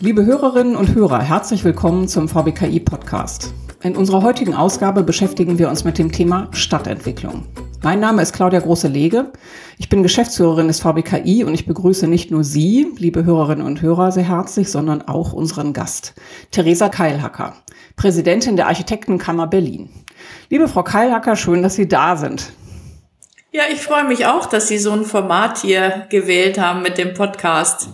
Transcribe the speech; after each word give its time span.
Liebe 0.00 0.24
Hörerinnen 0.24 0.76
und 0.76 0.94
Hörer, 0.94 1.20
herzlich 1.20 1.64
willkommen 1.64 2.06
zum 2.06 2.28
VBKI 2.28 2.78
Podcast. 2.78 3.52
In 3.82 3.96
unserer 3.96 4.22
heutigen 4.22 4.54
Ausgabe 4.54 5.02
beschäftigen 5.02 5.58
wir 5.58 5.68
uns 5.68 5.82
mit 5.82 5.98
dem 5.98 6.12
Thema 6.12 6.46
Stadtentwicklung. 6.52 7.48
Mein 7.82 7.98
Name 7.98 8.22
ist 8.22 8.32
Claudia 8.32 8.60
Große-Lege. 8.60 9.32
Ich 9.76 9.88
bin 9.88 10.04
Geschäftsführerin 10.04 10.68
des 10.68 10.78
VBKI 10.78 11.42
und 11.42 11.52
ich 11.52 11.66
begrüße 11.66 12.06
nicht 12.06 12.30
nur 12.30 12.44
Sie, 12.44 12.92
liebe 12.96 13.24
Hörerinnen 13.24 13.66
und 13.66 13.82
Hörer, 13.82 14.12
sehr 14.12 14.28
herzlich, 14.28 14.70
sondern 14.70 15.02
auch 15.02 15.32
unseren 15.32 15.72
Gast, 15.72 16.14
Theresa 16.52 16.88
Keilhacker, 16.90 17.56
Präsidentin 17.96 18.54
der 18.54 18.68
Architektenkammer 18.68 19.48
Berlin. 19.48 19.90
Liebe 20.48 20.68
Frau 20.68 20.84
Keilhacker, 20.84 21.34
schön, 21.34 21.60
dass 21.60 21.74
Sie 21.74 21.88
da 21.88 22.16
sind. 22.16 22.52
Ja, 23.50 23.64
ich 23.72 23.80
freue 23.80 24.04
mich 24.04 24.26
auch, 24.26 24.46
dass 24.46 24.68
Sie 24.68 24.78
so 24.78 24.92
ein 24.92 25.04
Format 25.04 25.58
hier 25.58 26.06
gewählt 26.08 26.56
haben 26.60 26.82
mit 26.82 26.98
dem 26.98 27.14
Podcast. 27.14 27.88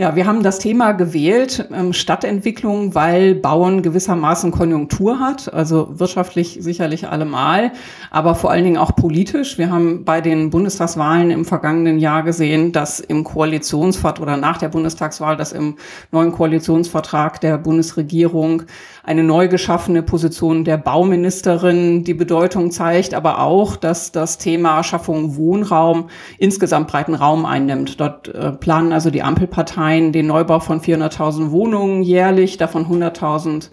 Ja, 0.00 0.16
wir 0.16 0.26
haben 0.26 0.42
das 0.42 0.58
Thema 0.58 0.92
gewählt, 0.92 1.68
ähm, 1.70 1.92
Stadtentwicklung, 1.92 2.94
weil 2.94 3.34
Bauen 3.34 3.82
gewissermaßen 3.82 4.50
Konjunktur 4.50 5.20
hat, 5.20 5.52
also 5.52 5.88
wirtschaftlich 5.98 6.56
sicherlich 6.58 7.06
allemal, 7.06 7.72
aber 8.10 8.34
vor 8.34 8.50
allen 8.50 8.64
Dingen 8.64 8.78
auch 8.78 8.96
politisch. 8.96 9.58
Wir 9.58 9.70
haben 9.70 10.06
bei 10.06 10.22
den 10.22 10.48
Bundestagswahlen 10.48 11.30
im 11.30 11.44
vergangenen 11.44 11.98
Jahr 11.98 12.22
gesehen, 12.22 12.72
dass 12.72 13.00
im 13.00 13.24
Koalitionsvertrag 13.24 14.22
oder 14.22 14.38
nach 14.38 14.56
der 14.56 14.70
Bundestagswahl, 14.70 15.36
dass 15.36 15.52
im 15.52 15.76
neuen 16.12 16.32
Koalitionsvertrag 16.32 17.38
der 17.42 17.58
Bundesregierung 17.58 18.62
eine 19.02 19.24
neu 19.24 19.48
geschaffene 19.48 20.02
Position 20.02 20.64
der 20.64 20.76
Bauministerin 20.76 22.04
die 22.04 22.14
Bedeutung 22.14 22.70
zeigt, 22.70 23.14
aber 23.14 23.40
auch, 23.40 23.76
dass 23.76 24.12
das 24.12 24.38
Thema 24.38 24.82
Schaffung 24.82 25.36
Wohnraum 25.36 26.10
insgesamt 26.38 26.88
breiten 26.88 27.14
Raum 27.14 27.44
einnimmt. 27.44 28.00
Dort 28.00 28.28
äh, 28.28 28.52
planen 28.52 28.92
also 28.92 29.10
die 29.10 29.22
Ampelparteien 29.22 30.12
den 30.12 30.26
Neubau 30.26 30.60
von 30.60 30.80
400.000 30.80 31.50
Wohnungen 31.50 32.02
jährlich, 32.02 32.56
davon 32.56 32.86
100.000 32.86 33.70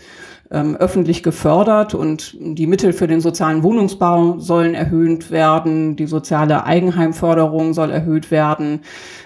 ähm, 0.49 0.75
öffentlich 0.77 1.23
gefördert 1.23 1.93
und 1.93 2.37
die 2.39 2.67
Mittel 2.67 2.93
für 2.93 3.07
den 3.07 3.19
sozialen 3.19 3.63
Wohnungsbau 3.63 4.39
sollen 4.39 4.75
erhöht 4.75 5.29
werden, 5.29 5.95
die 5.95 6.05
soziale 6.05 6.63
Eigenheimförderung 6.65 7.73
soll 7.73 7.91
erhöht 7.91 8.31
werden. 8.31 8.81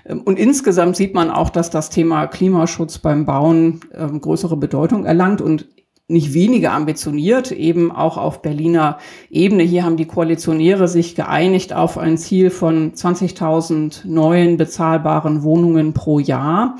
Ähm, 0.05 0.21
und 0.21 0.39
insgesamt 0.39 0.95
sieht 0.95 1.13
man 1.13 1.29
auch, 1.29 1.49
dass 1.49 1.69
das 1.69 1.89
Thema 1.89 2.27
Klimaschutz 2.27 2.97
beim 2.97 3.25
Bauen 3.25 3.81
ähm, 3.93 4.19
größere 4.19 4.57
Bedeutung 4.57 5.05
erlangt 5.05 5.41
und 5.41 5.67
nicht 6.11 6.33
weniger 6.33 6.73
ambitioniert, 6.73 7.51
eben 7.51 7.91
auch 7.91 8.17
auf 8.17 8.41
Berliner 8.41 8.97
Ebene. 9.29 9.63
Hier 9.63 9.83
haben 9.83 9.97
die 9.97 10.05
Koalitionäre 10.05 10.87
sich 10.87 11.15
geeinigt 11.15 11.73
auf 11.73 11.97
ein 11.97 12.17
Ziel 12.17 12.49
von 12.49 12.93
20.000 12.93 14.07
neuen 14.07 14.57
bezahlbaren 14.57 15.43
Wohnungen 15.43 15.93
pro 15.93 16.19
Jahr 16.19 16.75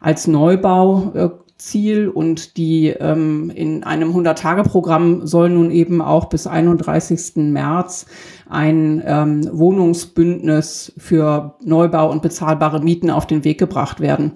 als 0.00 0.26
Neubauziel 0.26 2.08
und 2.08 2.56
die 2.56 2.88
ähm, 2.88 3.50
in 3.54 3.84
einem 3.84 4.16
100-Tage-Programm 4.16 5.26
soll 5.26 5.50
nun 5.50 5.70
eben 5.70 6.00
auch 6.00 6.26
bis 6.26 6.46
31. 6.46 7.36
März 7.36 8.06
ein 8.48 9.02
ähm, 9.06 9.48
Wohnungsbündnis 9.52 10.92
für 10.98 11.54
Neubau 11.62 12.10
und 12.10 12.22
bezahlbare 12.22 12.80
Mieten 12.80 13.10
auf 13.10 13.26
den 13.26 13.44
Weg 13.44 13.58
gebracht 13.58 14.00
werden. 14.00 14.32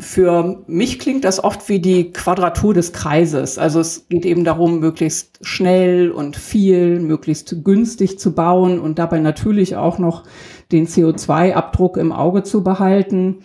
Für 0.00 0.64
mich 0.66 0.98
klingt 0.98 1.22
das 1.22 1.42
oft 1.42 1.68
wie 1.68 1.78
die 1.78 2.10
Quadratur 2.10 2.74
des 2.74 2.92
Kreises. 2.92 3.58
Also 3.58 3.78
es 3.78 4.08
geht 4.08 4.26
eben 4.26 4.42
darum, 4.42 4.80
möglichst 4.80 5.38
schnell 5.42 6.10
und 6.10 6.36
viel, 6.36 6.98
möglichst 6.98 7.62
günstig 7.62 8.18
zu 8.18 8.34
bauen 8.34 8.80
und 8.80 8.98
dabei 8.98 9.20
natürlich 9.20 9.76
auch 9.76 9.98
noch 9.98 10.24
den 10.72 10.88
CO2-Abdruck 10.88 11.96
im 11.96 12.10
Auge 12.10 12.42
zu 12.42 12.64
behalten. 12.64 13.44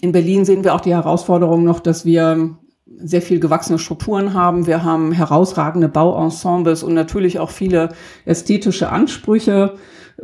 In 0.00 0.12
Berlin 0.12 0.44
sehen 0.44 0.62
wir 0.62 0.76
auch 0.76 0.80
die 0.80 0.94
Herausforderung 0.94 1.64
noch, 1.64 1.80
dass 1.80 2.04
wir 2.04 2.56
sehr 2.96 3.22
viel 3.22 3.40
gewachsene 3.40 3.80
Strukturen 3.80 4.34
haben. 4.34 4.68
Wir 4.68 4.84
haben 4.84 5.10
herausragende 5.10 5.88
Bauensembles 5.88 6.84
und 6.84 6.94
natürlich 6.94 7.40
auch 7.40 7.50
viele 7.50 7.90
ästhetische 8.24 8.90
Ansprüche, 8.90 9.74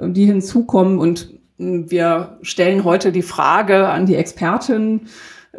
die 0.01 0.27
hinzukommen. 0.27 0.99
Und 0.99 1.35
wir 1.59 2.39
stellen 2.43 2.85
heute 2.85 3.13
die 3.13 3.23
Frage 3.23 3.89
an 3.89 4.07
die 4.07 4.17
Expertin, 4.17 5.09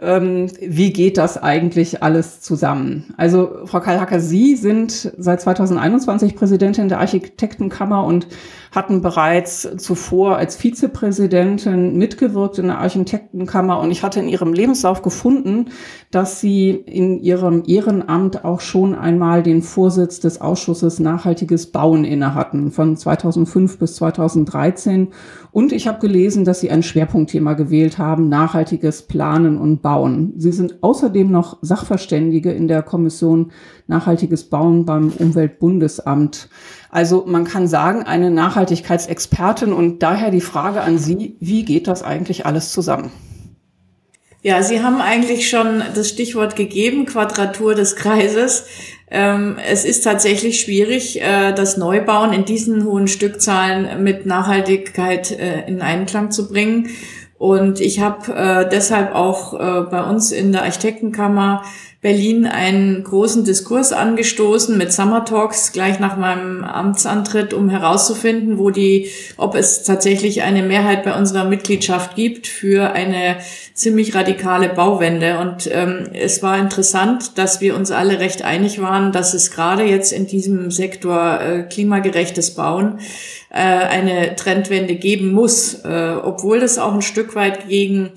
ähm, 0.01 0.47
wie 0.59 0.91
geht 0.91 1.17
das 1.17 1.41
eigentlich 1.41 2.03
alles 2.03 2.41
zusammen? 2.41 3.13
Also, 3.17 3.65
Frau 3.65 3.79
Karl-Hacker, 3.79 4.19
Sie 4.19 4.55
sind 4.55 5.13
seit 5.17 5.41
2021 5.41 6.35
Präsidentin 6.35 6.89
der 6.89 6.99
Architektenkammer 6.99 8.03
und 8.03 8.27
hatten 8.75 9.01
bereits 9.01 9.69
zuvor 9.77 10.35
als 10.35 10.57
Vizepräsidentin 10.57 11.97
mitgewirkt 11.97 12.59
in 12.59 12.67
der 12.67 12.79
Architektenkammer 12.79 13.79
und 13.79 13.89
ich 13.89 14.03
hatte 14.03 14.19
in 14.19 14.27
ihrem 14.27 14.51
Lebenslauf 14.51 15.01
gefunden, 15.01 15.67
dass 16.11 16.41
sie 16.41 16.71
in 16.71 17.21
ihrem 17.21 17.63
Ehrenamt 17.65 18.43
auch 18.43 18.59
schon 18.59 18.93
einmal 18.93 19.43
den 19.43 19.61
Vorsitz 19.61 20.19
des 20.19 20.41
Ausschusses 20.41 20.99
Nachhaltiges 20.99 21.71
Bauen 21.71 22.03
inne 22.03 22.35
hatten 22.35 22.69
von 22.71 22.97
2005 22.97 23.79
bis 23.79 23.95
2013 23.95 25.13
und 25.51 25.71
ich 25.71 25.87
habe 25.87 25.99
gelesen, 25.99 26.43
dass 26.43 26.59
sie 26.59 26.69
ein 26.69 26.83
Schwerpunktthema 26.83 27.53
gewählt 27.53 27.97
haben, 27.97 28.27
nachhaltiges 28.27 29.03
Planen 29.03 29.57
und 29.57 29.81
Bauen. 29.85 30.33
Sie 30.37 30.51
sind 30.51 30.81
außerdem 30.81 31.29
noch 31.29 31.59
Sachverständige 31.61 32.51
in 32.51 32.67
der 32.67 32.81
Kommission 32.81 33.51
Nachhaltiges 33.85 34.45
Bauen 34.45 34.83
beim 34.83 35.09
Umweltbundesamt. 35.11 36.49
Also 36.89 37.25
man 37.27 37.43
kann 37.43 37.67
sagen, 37.67 38.01
eine 38.01 38.31
Nachhaltigkeitsexpertin 38.31 39.71
und 39.71 40.01
daher 40.01 40.31
die 40.31 40.41
Frage 40.41 40.81
an 40.81 40.97
Sie, 40.97 41.35
wie 41.39 41.65
geht 41.65 41.87
das 41.87 42.01
eigentlich 42.01 42.47
alles 42.47 42.71
zusammen? 42.71 43.11
Ja, 44.41 44.63
Sie 44.63 44.81
haben 44.81 45.01
eigentlich 45.01 45.47
schon 45.47 45.83
das 45.93 46.09
Stichwort 46.09 46.55
gegeben, 46.55 47.05
Quadratur 47.05 47.75
des 47.75 47.95
Kreises. 47.95 48.65
Ähm, 49.11 49.57
es 49.69 49.85
ist 49.85 50.03
tatsächlich 50.03 50.61
schwierig, 50.61 51.21
äh, 51.21 51.53
das 51.53 51.77
Neubauen 51.77 52.33
in 52.33 52.43
diesen 52.43 52.85
hohen 52.85 53.07
Stückzahlen 53.07 54.03
mit 54.03 54.25
Nachhaltigkeit 54.25 55.29
äh, 55.31 55.67
in 55.67 55.83
Einklang 55.83 56.31
zu 56.31 56.49
bringen. 56.49 56.89
Und 57.37 57.81
ich 57.81 57.99
habe 57.99 58.33
äh, 58.33 58.69
deshalb 58.69 59.13
auch 59.13 59.53
äh, 59.53 59.81
bei 59.89 60.03
uns 60.03 60.31
in 60.31 60.51
der 60.51 60.63
Architektenkammer 60.63 61.63
Berlin 62.05 62.45
einen 62.45 63.03
großen 63.03 63.45
Diskurs 63.45 63.91
angestoßen 63.91 64.77
mit 64.77 64.93
Summer 64.93 65.25
Talks 65.25 65.71
gleich 65.71 65.99
nach 65.99 66.17
meinem 66.17 66.63
Amtsantritt, 66.63 67.51
um 67.51 67.67
herauszufinden, 67.67 68.59
wo 68.59 68.69
die, 68.69 69.09
ob 69.37 69.55
es 69.55 69.81
tatsächlich 69.81 70.43
eine 70.43 70.61
Mehrheit 70.61 71.03
bei 71.03 71.17
unserer 71.17 71.45
Mitgliedschaft 71.45 72.15
gibt 72.15 72.45
für 72.45 72.91
eine 72.91 73.37
ziemlich 73.73 74.13
radikale 74.13 74.69
Bauwende. 74.69 75.39
Und 75.39 75.67
ähm, 75.73 76.03
es 76.13 76.43
war 76.43 76.59
interessant, 76.59 77.39
dass 77.39 77.59
wir 77.59 77.75
uns 77.75 77.89
alle 77.89 78.19
recht 78.19 78.43
einig 78.43 78.79
waren, 78.79 79.11
dass 79.11 79.33
es 79.33 79.49
gerade 79.49 79.81
jetzt 79.81 80.13
in 80.13 80.27
diesem 80.27 80.69
Sektor 80.69 81.41
äh, 81.41 81.63
klimagerechtes 81.63 82.53
Bauen 82.53 82.99
äh, 83.49 83.55
eine 83.57 84.35
Trendwende 84.35 84.93
geben 84.93 85.31
muss, 85.31 85.83
äh, 85.83 86.13
obwohl 86.23 86.59
das 86.59 86.77
auch 86.77 86.93
ein 86.93 87.01
Stück 87.01 87.33
weit 87.33 87.67
gegen 87.67 88.11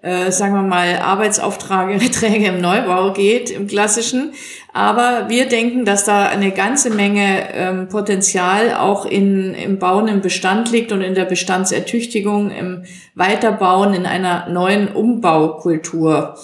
äh, 0.00 0.30
sagen 0.30 0.54
wir 0.54 0.62
mal, 0.62 0.98
Arbeitsaufträge 0.98 2.46
im 2.46 2.60
Neubau 2.60 3.12
geht, 3.12 3.50
im 3.50 3.66
klassischen. 3.66 4.32
Aber 4.72 5.28
wir 5.28 5.48
denken, 5.48 5.84
dass 5.84 6.04
da 6.04 6.26
eine 6.26 6.52
ganze 6.52 6.90
Menge 6.90 7.52
ähm, 7.52 7.88
Potenzial 7.88 8.74
auch 8.74 9.06
in, 9.06 9.54
im 9.54 9.80
Bauen 9.80 10.06
im 10.06 10.20
Bestand 10.20 10.70
liegt 10.70 10.92
und 10.92 11.00
in 11.00 11.16
der 11.16 11.24
Bestandsertüchtigung, 11.24 12.52
im 12.52 12.84
Weiterbauen, 13.16 13.92
in 13.92 14.06
einer 14.06 14.48
neuen 14.48 14.86
Umbaukultur. 14.88 16.36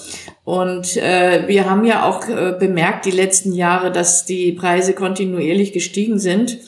Und 0.43 0.97
äh, 0.97 1.45
wir 1.47 1.71
haben 1.71 1.85
ja 1.85 2.07
auch 2.07 2.29
äh, 2.29 2.57
bemerkt 2.59 3.07
die 3.07 3.13
letzten 3.13 3.53
Jahre, 3.53 3.93
dass 3.93 4.27
die 4.27 4.53
Preise 4.53 4.95
kontinuierlich 4.95 5.73
gestiegen 5.73 6.19
sind. 6.19 6.59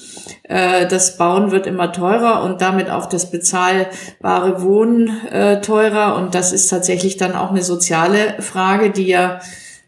Äh, 0.45 0.87
das 0.87 1.17
Bauen 1.17 1.51
wird 1.51 1.67
immer 1.67 1.93
teurer 1.93 2.43
und 2.43 2.61
damit 2.61 2.91
auch 2.91 3.07
das 3.07 3.31
bezahlbare 3.31 4.63
Wohnen 4.63 5.27
äh, 5.31 5.61
teurer. 5.61 6.17
Und 6.17 6.35
das 6.35 6.53
ist 6.53 6.69
tatsächlich 6.69 7.17
dann 7.17 7.35
auch 7.35 7.51
eine 7.51 7.63
soziale 7.63 8.41
Frage, 8.41 8.91
die 8.91 9.07
ja 9.07 9.41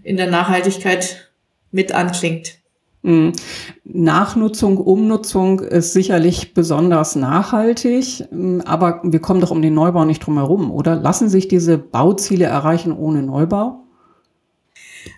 in 0.02 0.16
der 0.16 0.30
Nachhaltigkeit 0.30 1.30
mit 1.70 1.92
anklingt. 1.92 2.58
Mhm. 3.02 3.32
Nachnutzung, 3.84 4.78
Umnutzung 4.78 5.60
ist 5.60 5.92
sicherlich 5.92 6.52
besonders 6.52 7.14
nachhaltig, 7.14 8.24
mm, 8.30 8.60
aber 8.64 9.00
wir 9.04 9.20
kommen 9.20 9.40
doch 9.40 9.50
um 9.52 9.62
den 9.62 9.74
Neubau 9.74 10.04
nicht 10.04 10.26
drum 10.26 10.36
herum, 10.36 10.70
oder? 10.72 10.96
Lassen 10.96 11.28
sich 11.28 11.48
diese 11.48 11.78
Bauziele 11.78 12.46
erreichen 12.46 12.92
ohne 12.92 13.22
Neubau? 13.22 13.84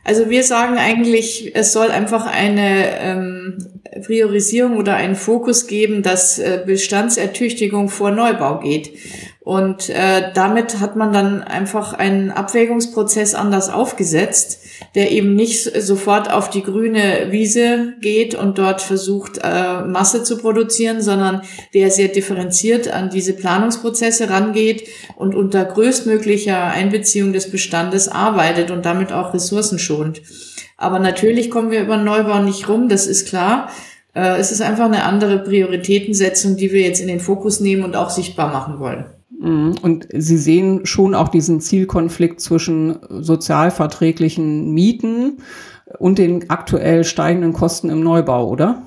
Also 0.02 0.30
wir 0.30 0.44
sagen 0.44 0.78
eigentlich, 0.78 1.52
es 1.54 1.72
soll 1.72 1.90
einfach 1.90 2.26
eine 2.26 2.98
ähm, 3.00 3.58
Priorisierung 4.04 4.76
oder 4.76 4.96
einen 4.96 5.14
Fokus 5.14 5.66
geben, 5.66 6.02
dass 6.02 6.38
äh, 6.38 6.62
Bestandsertüchtigung 6.64 7.88
vor 7.88 8.10
Neubau 8.10 8.60
geht. 8.60 8.92
Und 9.42 9.88
äh, 9.88 10.32
damit 10.34 10.80
hat 10.80 10.96
man 10.96 11.14
dann 11.14 11.42
einfach 11.42 11.94
einen 11.94 12.30
Abwägungsprozess 12.30 13.34
anders 13.34 13.70
aufgesetzt, 13.70 14.58
der 14.94 15.12
eben 15.12 15.34
nicht 15.34 15.82
sofort 15.82 16.30
auf 16.30 16.50
die 16.50 16.62
grüne 16.62 17.28
Wiese 17.30 17.94
geht 18.02 18.34
und 18.34 18.58
dort 18.58 18.82
versucht, 18.82 19.40
äh, 19.42 19.80
Masse 19.80 20.24
zu 20.24 20.36
produzieren, 20.36 21.00
sondern 21.00 21.40
der 21.72 21.90
sehr 21.90 22.08
differenziert 22.08 22.92
an 22.92 23.08
diese 23.08 23.32
Planungsprozesse 23.32 24.28
rangeht 24.28 24.86
und 25.16 25.34
unter 25.34 25.64
größtmöglicher 25.64 26.62
Einbeziehung 26.62 27.32
des 27.32 27.50
Bestandes 27.50 28.08
arbeitet 28.08 28.70
und 28.70 28.84
damit 28.84 29.10
auch 29.10 29.32
Ressourcen 29.32 29.78
schont. 29.78 30.20
Aber 30.76 30.98
natürlich 30.98 31.50
kommen 31.50 31.70
wir 31.70 31.80
über 31.80 31.96
Neubau 31.96 32.42
nicht 32.42 32.68
rum, 32.68 32.90
das 32.90 33.06
ist 33.06 33.26
klar. 33.26 33.70
Äh, 34.14 34.36
es 34.36 34.52
ist 34.52 34.60
einfach 34.60 34.84
eine 34.84 35.04
andere 35.04 35.38
Prioritätensetzung, 35.38 36.58
die 36.58 36.72
wir 36.72 36.82
jetzt 36.82 37.00
in 37.00 37.08
den 37.08 37.20
Fokus 37.20 37.60
nehmen 37.60 37.84
und 37.84 37.96
auch 37.96 38.10
sichtbar 38.10 38.52
machen 38.52 38.78
wollen. 38.80 39.06
Mhm. 39.40 39.74
Und 39.80 40.06
Sie 40.12 40.36
sehen 40.36 40.84
schon 40.84 41.14
auch 41.14 41.28
diesen 41.28 41.60
Zielkonflikt 41.60 42.40
zwischen 42.40 42.98
sozialverträglichen 43.08 44.72
Mieten 44.72 45.38
und 45.98 46.18
den 46.18 46.50
aktuell 46.50 47.04
steigenden 47.04 47.52
Kosten 47.52 47.88
im 47.88 48.00
Neubau, 48.00 48.48
oder? 48.48 48.82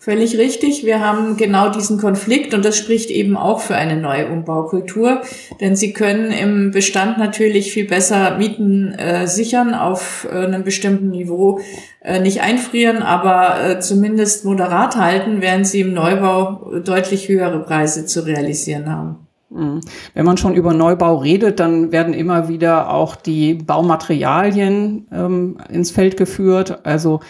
Völlig 0.00 0.36
richtig. 0.36 0.84
Wir 0.84 1.00
haben 1.00 1.38
genau 1.38 1.70
diesen 1.70 1.98
Konflikt 1.98 2.52
und 2.52 2.62
das 2.62 2.76
spricht 2.76 3.10
eben 3.10 3.38
auch 3.38 3.60
für 3.60 3.74
eine 3.74 3.96
neue 3.96 4.26
Umbaukultur, 4.28 5.22
denn 5.62 5.76
Sie 5.76 5.94
können 5.94 6.30
im 6.30 6.72
Bestand 6.72 7.16
natürlich 7.16 7.72
viel 7.72 7.86
besser 7.86 8.36
Mieten 8.36 8.92
äh, 8.92 9.26
sichern 9.26 9.72
auf 9.72 10.28
äh, 10.30 10.44
einem 10.44 10.62
bestimmten 10.62 11.08
Niveau, 11.08 11.60
äh, 12.02 12.20
nicht 12.20 12.42
einfrieren, 12.42 13.02
aber 13.02 13.64
äh, 13.64 13.80
zumindest 13.80 14.44
moderat 14.44 14.96
halten, 14.96 15.40
während 15.40 15.66
Sie 15.66 15.80
im 15.80 15.94
Neubau 15.94 16.80
deutlich 16.84 17.28
höhere 17.28 17.62
Preise 17.62 18.04
zu 18.04 18.26
realisieren 18.26 18.90
haben. 18.90 19.24
Mhm. 19.50 19.80
Wenn 20.14 20.24
man 20.24 20.36
schon 20.36 20.54
über 20.54 20.74
Neubau 20.74 21.16
redet, 21.16 21.60
dann 21.60 21.92
werden 21.92 22.14
immer 22.14 22.48
wieder 22.48 22.90
auch 22.90 23.16
die 23.16 23.54
Baumaterialien 23.54 25.06
ähm, 25.12 25.58
ins 25.68 25.90
Feld 25.90 26.16
geführt. 26.16 26.84
Also 26.84 27.20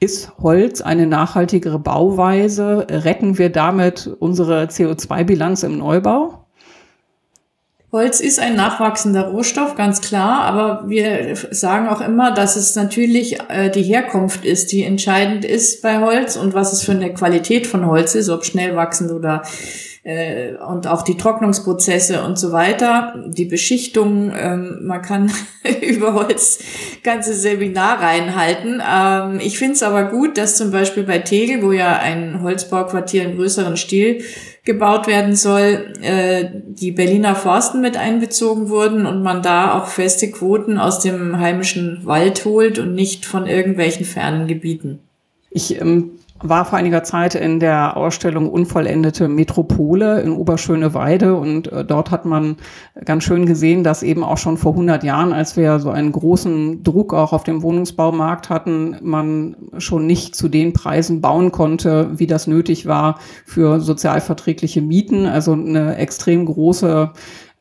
ist 0.00 0.32
Holz 0.42 0.80
eine 0.80 1.06
nachhaltigere 1.06 1.78
Bauweise? 1.78 2.86
Retten 2.90 3.38
wir 3.38 3.50
damit 3.50 4.10
unsere 4.18 4.64
CO2-Bilanz 4.64 5.62
im 5.62 5.78
Neubau? 5.78 6.42
Holz 7.92 8.20
ist 8.20 8.40
ein 8.40 8.56
nachwachsender 8.56 9.28
Rohstoff, 9.28 9.76
ganz 9.76 10.00
klar, 10.00 10.44
aber 10.44 10.88
wir 10.88 11.36
sagen 11.50 11.88
auch 11.88 12.00
immer, 12.00 12.32
dass 12.32 12.56
es 12.56 12.74
natürlich 12.74 13.38
äh, 13.50 13.70
die 13.70 13.82
Herkunft 13.82 14.46
ist, 14.46 14.72
die 14.72 14.82
entscheidend 14.82 15.44
ist 15.44 15.82
bei 15.82 16.00
Holz 16.00 16.36
und 16.36 16.54
was 16.54 16.72
es 16.72 16.82
für 16.82 16.92
eine 16.92 17.12
Qualität 17.12 17.66
von 17.66 17.86
Holz 17.86 18.14
ist, 18.14 18.30
ob 18.30 18.46
schnell 18.46 18.74
wachsend 18.76 19.12
oder 19.12 19.42
äh, 19.44 19.91
und 20.04 20.88
auch 20.88 21.02
die 21.02 21.16
Trocknungsprozesse 21.16 22.24
und 22.24 22.36
so 22.36 22.50
weiter, 22.50 23.14
die 23.28 23.44
Beschichtung. 23.44 24.32
Ähm, 24.36 24.80
man 24.82 25.00
kann 25.00 25.30
über 25.80 26.14
Holz 26.14 26.58
ganze 27.04 27.34
Seminarreihen 27.34 28.34
halten. 28.34 28.82
Ähm, 28.84 29.38
ich 29.40 29.58
finde 29.58 29.74
es 29.74 29.82
aber 29.84 30.04
gut, 30.04 30.38
dass 30.38 30.56
zum 30.56 30.72
Beispiel 30.72 31.04
bei 31.04 31.20
Tegel, 31.20 31.62
wo 31.62 31.70
ja 31.70 31.96
ein 31.98 32.42
Holzbauquartier 32.42 33.22
im 33.22 33.36
größeren 33.36 33.76
Stil 33.76 34.24
gebaut 34.64 35.06
werden 35.06 35.36
soll, 35.36 35.94
äh, 36.02 36.46
die 36.66 36.90
Berliner 36.90 37.36
Forsten 37.36 37.80
mit 37.80 37.96
einbezogen 37.96 38.70
wurden 38.70 39.06
und 39.06 39.22
man 39.22 39.40
da 39.42 39.78
auch 39.78 39.86
feste 39.86 40.32
Quoten 40.32 40.78
aus 40.78 40.98
dem 40.98 41.38
heimischen 41.38 42.00
Wald 42.04 42.44
holt 42.44 42.80
und 42.80 42.94
nicht 42.94 43.24
von 43.24 43.46
irgendwelchen 43.46 44.04
fernen 44.04 44.48
Gebieten. 44.48 44.98
Ich 45.50 45.80
ähm, 45.80 46.18
war 46.42 46.64
vor 46.64 46.78
einiger 46.78 47.04
Zeit 47.04 47.34
in 47.34 47.60
der 47.60 47.96
Ausstellung 47.96 48.48
Unvollendete 48.48 49.28
Metropole 49.28 50.20
in 50.20 50.32
Oberschöneweide 50.32 51.34
und 51.34 51.70
äh, 51.70 51.84
dort 51.84 52.10
hat 52.10 52.24
man 52.24 52.56
ganz 53.04 53.24
schön 53.24 53.46
gesehen, 53.46 53.84
dass 53.84 54.02
eben 54.02 54.24
auch 54.24 54.38
schon 54.38 54.56
vor 54.56 54.72
100 54.72 55.04
Jahren, 55.04 55.32
als 55.32 55.56
wir 55.56 55.78
so 55.78 55.90
einen 55.90 56.12
großen 56.12 56.82
Druck 56.82 57.14
auch 57.14 57.32
auf 57.32 57.44
dem 57.44 57.62
Wohnungsbaumarkt 57.62 58.50
hatten, 58.50 58.96
man 59.02 59.56
schon 59.78 60.06
nicht 60.06 60.34
zu 60.34 60.48
den 60.48 60.72
Preisen 60.72 61.20
bauen 61.20 61.52
konnte, 61.52 62.10
wie 62.18 62.26
das 62.26 62.46
nötig 62.46 62.86
war 62.86 63.18
für 63.46 63.80
sozialverträgliche 63.80 64.82
Mieten. 64.82 65.26
Also 65.26 65.52
eine 65.52 65.96
extrem 65.96 66.46
große 66.46 67.12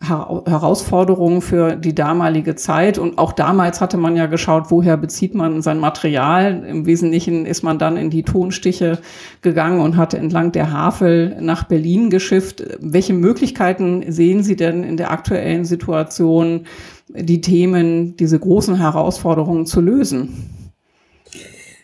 Herausforderungen 0.01 1.41
für 1.41 1.75
die 1.75 1.93
damalige 1.93 2.55
Zeit. 2.55 2.97
Und 2.97 3.19
auch 3.19 3.33
damals 3.33 3.81
hatte 3.81 3.97
man 3.97 4.15
ja 4.15 4.25
geschaut, 4.25 4.65
woher 4.69 4.97
bezieht 4.97 5.35
man 5.35 5.61
sein 5.61 5.79
Material. 5.79 6.63
Im 6.67 6.85
Wesentlichen 6.87 7.45
ist 7.45 7.61
man 7.61 7.77
dann 7.77 7.97
in 7.97 8.09
die 8.09 8.23
Tonstiche 8.23 8.99
gegangen 9.41 9.79
und 9.79 9.97
hat 9.97 10.13
entlang 10.13 10.51
der 10.51 10.71
Havel 10.71 11.37
nach 11.39 11.65
Berlin 11.65 12.09
geschifft. 12.09 12.63
Welche 12.79 13.13
Möglichkeiten 13.13 14.11
sehen 14.11 14.41
Sie 14.41 14.55
denn 14.55 14.83
in 14.83 14.97
der 14.97 15.11
aktuellen 15.11 15.65
Situation, 15.65 16.65
die 17.09 17.41
Themen, 17.41 18.15
diese 18.17 18.39
großen 18.39 18.75
Herausforderungen 18.75 19.67
zu 19.67 19.81
lösen? 19.81 20.60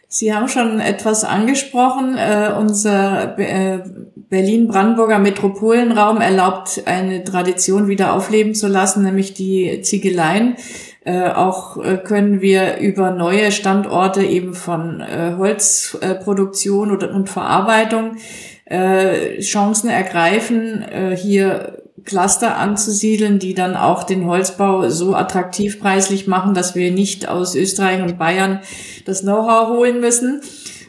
Sie 0.10 0.34
haben 0.34 0.48
schon 0.48 0.80
etwas 0.80 1.26
angesprochen. 1.26 2.18
Äh, 2.18 2.52
unser 2.58 3.38
äh, 3.38 3.80
Berlin-Brandenburger 4.16 5.20
Metropolenraum 5.20 6.22
erlaubt 6.22 6.84
eine 6.86 7.26
Tradition 7.26 7.90
wieder 7.90 8.14
aufleben 8.14 8.56
zu 8.56 8.68
lassen, 8.68 9.04
nämlich 9.04 9.34
die 9.34 9.82
Ziegeleien. 9.82 10.56
Äh, 11.04 11.32
auch 11.32 11.78
äh, 11.84 11.98
können 11.98 12.42
wir 12.42 12.78
über 12.78 13.12
neue 13.12 13.52
Standorte 13.52 14.24
eben 14.24 14.54
von 14.54 15.02
äh, 15.02 15.36
Holzproduktion 15.38 16.92
und, 16.92 17.04
und 17.04 17.30
Verarbeitung 17.30 18.18
äh, 18.66 19.40
Chancen 19.40 19.90
ergreifen, 19.90 20.84
hier 21.16 21.77
Cluster 22.06 22.58
anzusiedeln, 22.58 23.40
die 23.40 23.54
dann 23.54 23.76
auch 23.76 24.04
den 24.04 24.26
Holzbau 24.26 24.90
so 24.90 25.16
attraktiv 25.16 25.80
preislich 25.80 26.28
machen, 26.28 26.54
dass 26.54 26.76
wir 26.76 26.92
nicht 26.92 27.28
aus 27.28 27.56
Österreich 27.56 28.02
und 28.02 28.18
Bayern 28.18 28.62
das 29.06 29.22
Know-how 29.22 29.70
holen 29.70 30.00
müssen. 30.00 30.42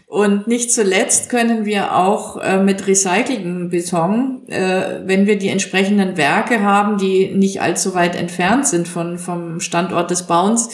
Und 0.09 0.47
nicht 0.47 0.73
zuletzt 0.73 1.29
können 1.29 1.67
wir 1.67 1.95
auch 1.95 2.39
äh, 2.39 2.63
mit 2.63 2.87
recyceltem 2.87 3.69
Beton, 3.69 4.41
äh, 4.49 5.01
wenn 5.05 5.27
wir 5.27 5.37
die 5.37 5.51
entsprechenden 5.51 6.17
Werke 6.17 6.63
haben, 6.63 6.97
die 6.97 7.29
nicht 7.35 7.61
allzu 7.61 7.95
weit 7.95 8.17
entfernt 8.17 8.67
sind 8.67 8.89
von, 8.89 9.19
vom 9.19 9.61
Standort 9.61 10.11
des 10.11 10.23
Bauens, 10.23 10.71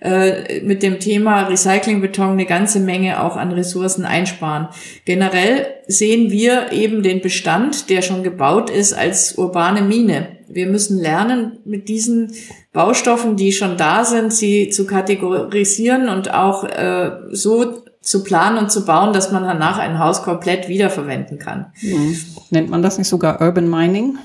äh, 0.00 0.60
mit 0.62 0.82
dem 0.82 1.00
Thema 1.00 1.42
Recyclingbeton 1.48 2.30
eine 2.30 2.46
ganze 2.46 2.80
Menge 2.80 3.22
auch 3.22 3.36
an 3.36 3.52
Ressourcen 3.52 4.06
einsparen. 4.06 4.68
Generell 5.04 5.66
sehen 5.86 6.30
wir 6.30 6.72
eben 6.72 7.02
den 7.02 7.20
Bestand, 7.20 7.90
der 7.90 8.00
schon 8.00 8.22
gebaut 8.22 8.70
ist, 8.70 8.94
als 8.94 9.36
urbane 9.36 9.82
Mine. 9.82 10.28
Wir 10.48 10.66
müssen 10.66 10.98
lernen, 10.98 11.58
mit 11.66 11.90
diesen 11.90 12.32
Baustoffen, 12.72 13.36
die 13.36 13.52
schon 13.52 13.76
da 13.76 14.06
sind, 14.06 14.32
sie 14.32 14.70
zu 14.70 14.86
kategorisieren 14.86 16.08
und 16.08 16.32
auch 16.32 16.64
äh, 16.64 17.10
so 17.32 17.82
zu 18.00 18.24
planen 18.24 18.58
und 18.58 18.70
zu 18.70 18.84
bauen, 18.84 19.12
dass 19.12 19.32
man 19.32 19.42
danach 19.42 19.78
ein 19.78 19.98
Haus 19.98 20.22
komplett 20.22 20.68
wiederverwenden 20.68 21.38
kann. 21.38 21.72
Mhm. 21.82 22.18
Nennt 22.50 22.70
man 22.70 22.82
das 22.82 22.98
nicht 22.98 23.08
sogar 23.08 23.40
Urban 23.40 23.68
Mining? 23.68 24.18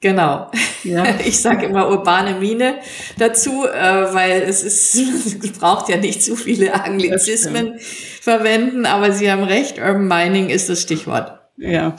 Genau. 0.00 0.50
Ja. 0.82 1.04
Ich 1.24 1.40
sage 1.40 1.66
immer 1.66 1.88
urbane 1.88 2.34
Mine 2.34 2.74
dazu, 3.18 3.66
äh, 3.66 4.12
weil 4.12 4.42
es 4.42 4.62
ist, 4.62 4.94
es 5.44 5.52
braucht 5.52 5.88
ja 5.88 5.96
nicht 5.96 6.22
zu 6.22 6.36
viele 6.36 6.74
Anglizismen 6.74 7.78
verwenden, 8.20 8.84
aber 8.84 9.12
Sie 9.12 9.30
haben 9.30 9.44
recht, 9.44 9.78
Urban 9.78 10.08
Mining 10.08 10.50
ist 10.50 10.68
das 10.68 10.82
Stichwort. 10.82 11.38
Ja, 11.56 11.96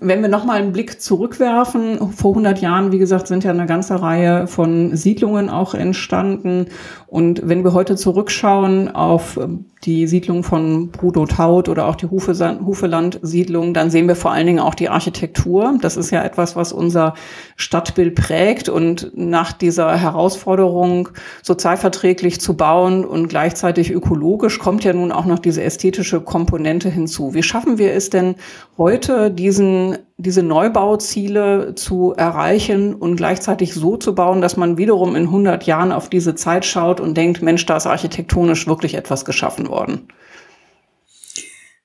wenn 0.00 0.22
wir 0.22 0.28
nochmal 0.28 0.60
einen 0.60 0.72
Blick 0.72 1.02
zurückwerfen, 1.02 2.12
vor 2.12 2.30
100 2.30 2.60
Jahren, 2.60 2.92
wie 2.92 2.98
gesagt, 2.98 3.26
sind 3.26 3.44
ja 3.44 3.50
eine 3.50 3.66
ganze 3.66 4.00
Reihe 4.00 4.46
von 4.46 4.96
Siedlungen 4.96 5.50
auch 5.50 5.74
entstanden. 5.74 6.66
Und 7.06 7.46
wenn 7.46 7.62
wir 7.62 7.74
heute 7.74 7.96
zurückschauen 7.96 8.88
auf 8.88 9.38
die 9.84 10.06
Siedlung 10.06 10.44
von 10.44 10.90
Brudo 10.90 11.26
Taut 11.26 11.68
oder 11.68 11.88
auch 11.88 11.96
die 11.96 12.06
Hufeland-Siedlung, 12.06 13.74
dann 13.74 13.90
sehen 13.90 14.06
wir 14.08 14.16
vor 14.16 14.30
allen 14.30 14.46
Dingen 14.46 14.60
auch 14.60 14.76
die 14.76 14.88
Architektur. 14.88 15.76
Das 15.82 15.96
ist 15.96 16.10
ja 16.10 16.22
etwas, 16.22 16.54
was 16.56 16.72
unser 16.72 17.14
Stadtbild 17.56 18.14
prägt. 18.14 18.68
Und 18.68 19.10
nach 19.14 19.52
dieser 19.52 19.96
Herausforderung, 19.96 21.08
sozialverträglich 21.42 22.40
zu 22.40 22.56
bauen 22.56 23.04
und 23.04 23.28
gleichzeitig 23.28 23.90
ökologisch, 23.90 24.58
kommt 24.58 24.84
ja 24.84 24.92
nun 24.92 25.12
auch 25.12 25.26
noch 25.26 25.40
diese 25.40 25.62
ästhetische 25.62 26.20
Komponente 26.20 26.88
hinzu. 26.88 27.34
Wie 27.34 27.42
schaffen 27.42 27.76
wir 27.76 27.92
es 27.92 28.08
denn 28.08 28.36
heute, 28.78 29.30
diesen 29.30 29.81
diese 30.22 30.42
Neubauziele 30.42 31.74
zu 31.74 32.14
erreichen 32.16 32.94
und 32.94 33.16
gleichzeitig 33.16 33.74
so 33.74 33.96
zu 33.96 34.14
bauen, 34.14 34.40
dass 34.40 34.56
man 34.56 34.78
wiederum 34.78 35.16
in 35.16 35.24
100 35.24 35.64
Jahren 35.64 35.92
auf 35.92 36.08
diese 36.08 36.34
Zeit 36.34 36.64
schaut 36.64 37.00
und 37.00 37.16
denkt, 37.16 37.42
Mensch, 37.42 37.66
da 37.66 37.76
ist 37.76 37.86
architektonisch 37.86 38.66
wirklich 38.66 38.94
etwas 38.94 39.24
geschaffen 39.24 39.68
worden. 39.68 40.08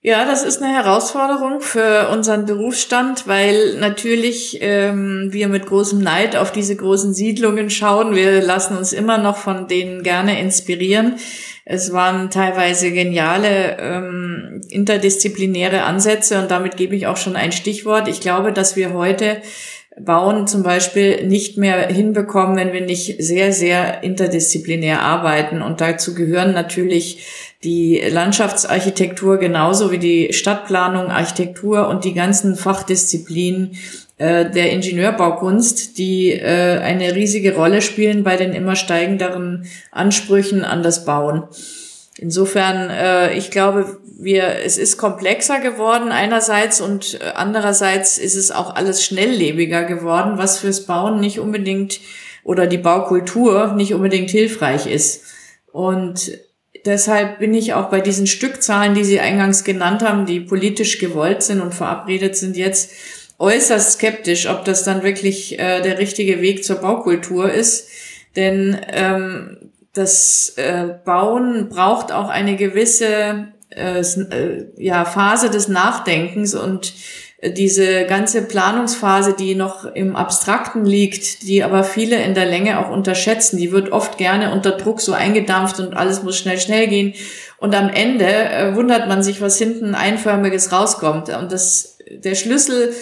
Ja, 0.01 0.25
das 0.25 0.43
ist 0.43 0.61
eine 0.61 0.73
Herausforderung 0.73 1.59
für 1.59 2.09
unseren 2.09 2.45
Berufsstand, 2.45 3.27
weil 3.27 3.77
natürlich 3.79 4.59
ähm, 4.61 5.29
wir 5.31 5.49
mit 5.49 5.65
großem 5.65 5.99
Neid 5.99 6.37
auf 6.37 6.51
diese 6.51 6.75
großen 6.75 7.13
Siedlungen 7.13 7.69
schauen. 7.69 8.15
Wir 8.15 8.41
lassen 8.41 8.77
uns 8.77 8.93
immer 8.93 9.17
noch 9.17 9.35
von 9.35 9.67
denen 9.67 10.03
gerne 10.03 10.39
inspirieren. 10.39 11.15
Es 11.69 11.91
waren 11.91 12.29
teilweise 12.29 12.91
geniale 12.91 13.77
ähm, 13.77 14.61
interdisziplinäre 14.69 15.83
Ansätze 15.83 16.41
und 16.41 16.49
damit 16.49 16.77
gebe 16.77 16.95
ich 16.95 17.07
auch 17.07 17.17
schon 17.17 17.35
ein 17.35 17.51
Stichwort. 17.51 18.07
Ich 18.07 18.21
glaube, 18.21 18.53
dass 18.53 18.77
wir 18.77 18.93
heute 18.93 19.41
Bauen 19.99 20.47
zum 20.47 20.63
Beispiel 20.63 21.27
nicht 21.27 21.57
mehr 21.57 21.87
hinbekommen, 21.87 22.55
wenn 22.55 22.71
wir 22.71 22.85
nicht 22.85 23.21
sehr, 23.21 23.51
sehr 23.51 24.01
interdisziplinär 24.01 25.01
arbeiten. 25.01 25.61
Und 25.61 25.81
dazu 25.81 26.15
gehören 26.15 26.53
natürlich 26.53 27.25
die 27.65 27.99
Landschaftsarchitektur 27.99 29.37
genauso 29.37 29.91
wie 29.91 29.97
die 29.97 30.31
Stadtplanung, 30.31 31.07
Architektur 31.07 31.89
und 31.89 32.05
die 32.05 32.13
ganzen 32.13 32.55
Fachdisziplinen 32.55 33.75
äh, 34.17 34.49
der 34.49 34.71
Ingenieurbaukunst, 34.71 35.97
die 35.97 36.31
äh, 36.31 36.79
eine 36.79 37.15
riesige 37.15 37.55
Rolle 37.55 37.81
spielen 37.81 38.23
bei 38.23 38.35
den 38.35 38.53
immer 38.53 38.75
steigenderen 38.75 39.67
Ansprüchen 39.91 40.63
an 40.63 40.83
das 40.83 41.05
Bauen. 41.05 41.43
Insofern, 42.17 42.89
äh, 42.89 43.37
ich 43.37 43.51
glaube, 43.51 43.99
wir, 44.19 44.55
es 44.65 44.77
ist 44.77 44.97
komplexer 44.97 45.59
geworden 45.59 46.11
einerseits 46.11 46.81
und 46.81 47.21
äh, 47.21 47.25
andererseits 47.35 48.17
ist 48.17 48.35
es 48.35 48.49
auch 48.49 48.75
alles 48.75 49.05
schnelllebiger 49.05 49.83
geworden, 49.83 50.37
was 50.37 50.59
fürs 50.59 50.85
Bauen 50.85 51.19
nicht 51.19 51.39
unbedingt 51.39 51.99
oder 52.43 52.65
die 52.65 52.79
Baukultur 52.79 53.73
nicht 53.75 53.93
unbedingt 53.93 54.31
hilfreich 54.31 54.87
ist. 54.87 55.25
Und 55.71 56.31
deshalb 56.85 57.39
bin 57.39 57.53
ich 57.53 57.75
auch 57.75 57.89
bei 57.89 58.01
diesen 58.01 58.25
Stückzahlen, 58.25 58.95
die 58.95 59.03
Sie 59.03 59.19
eingangs 59.19 59.63
genannt 59.63 60.01
haben, 60.01 60.25
die 60.25 60.39
politisch 60.39 60.97
gewollt 60.97 61.43
sind 61.43 61.61
und 61.61 61.75
verabredet 61.75 62.35
sind, 62.35 62.57
jetzt 62.57 62.91
äußerst 63.39 63.93
skeptisch, 63.93 64.49
ob 64.49 64.65
das 64.65 64.83
dann 64.83 65.03
wirklich 65.03 65.59
äh, 65.59 65.81
der 65.81 65.99
richtige 65.99 66.41
Weg 66.41 66.63
zur 66.63 66.77
Baukultur 66.77 67.51
ist. 67.51 67.89
Denn 68.35 68.79
ähm, 68.91 69.71
das 69.93 70.53
äh, 70.57 70.95
Bauen 71.05 71.69
braucht 71.69 72.11
auch 72.11 72.29
eine 72.29 72.55
gewisse 72.55 73.47
äh, 73.69 73.99
äh, 73.99 74.65
ja, 74.77 75.05
Phase 75.05 75.49
des 75.49 75.67
Nachdenkens 75.67 76.55
und 76.55 76.93
äh, 77.39 77.51
diese 77.51 78.05
ganze 78.05 78.43
Planungsphase, 78.43 79.35
die 79.37 79.55
noch 79.55 79.85
im 79.85 80.15
Abstrakten 80.15 80.85
liegt, 80.85 81.43
die 81.43 81.63
aber 81.63 81.83
viele 81.83 82.21
in 82.23 82.33
der 82.33 82.45
Länge 82.45 82.79
auch 82.79 82.89
unterschätzen, 82.89 83.57
die 83.57 83.71
wird 83.71 83.91
oft 83.91 84.17
gerne 84.17 84.51
unter 84.53 84.71
Druck 84.71 85.01
so 85.01 85.13
eingedampft 85.13 85.79
und 85.79 85.95
alles 85.95 86.23
muss 86.23 86.37
schnell, 86.37 86.59
schnell 86.59 86.87
gehen. 86.87 87.13
Und 87.59 87.75
am 87.75 87.89
Ende 87.89 88.25
äh, 88.25 88.75
wundert 88.75 89.07
man 89.07 89.23
sich, 89.23 89.41
was 89.41 89.57
hinten 89.57 89.95
einförmiges 89.95 90.71
rauskommt. 90.71 91.29
Und 91.29 91.51
das, 91.51 91.97
der 92.09 92.35
Schlüssel 92.35 92.93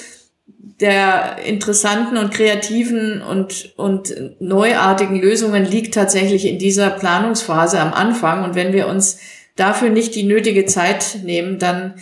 der 0.47 1.37
interessanten 1.45 2.17
und 2.17 2.33
kreativen 2.33 3.21
und, 3.21 3.73
und 3.77 4.13
neuartigen 4.39 5.21
Lösungen 5.21 5.63
liegt 5.63 5.93
tatsächlich 5.93 6.45
in 6.45 6.59
dieser 6.59 6.89
Planungsphase 6.89 7.79
am 7.79 7.93
Anfang. 7.93 8.43
Und 8.43 8.55
wenn 8.55 8.73
wir 8.73 8.87
uns 8.87 9.19
dafür 9.55 9.89
nicht 9.89 10.15
die 10.15 10.23
nötige 10.23 10.65
Zeit 10.65 11.19
nehmen, 11.23 11.59
dann 11.59 11.95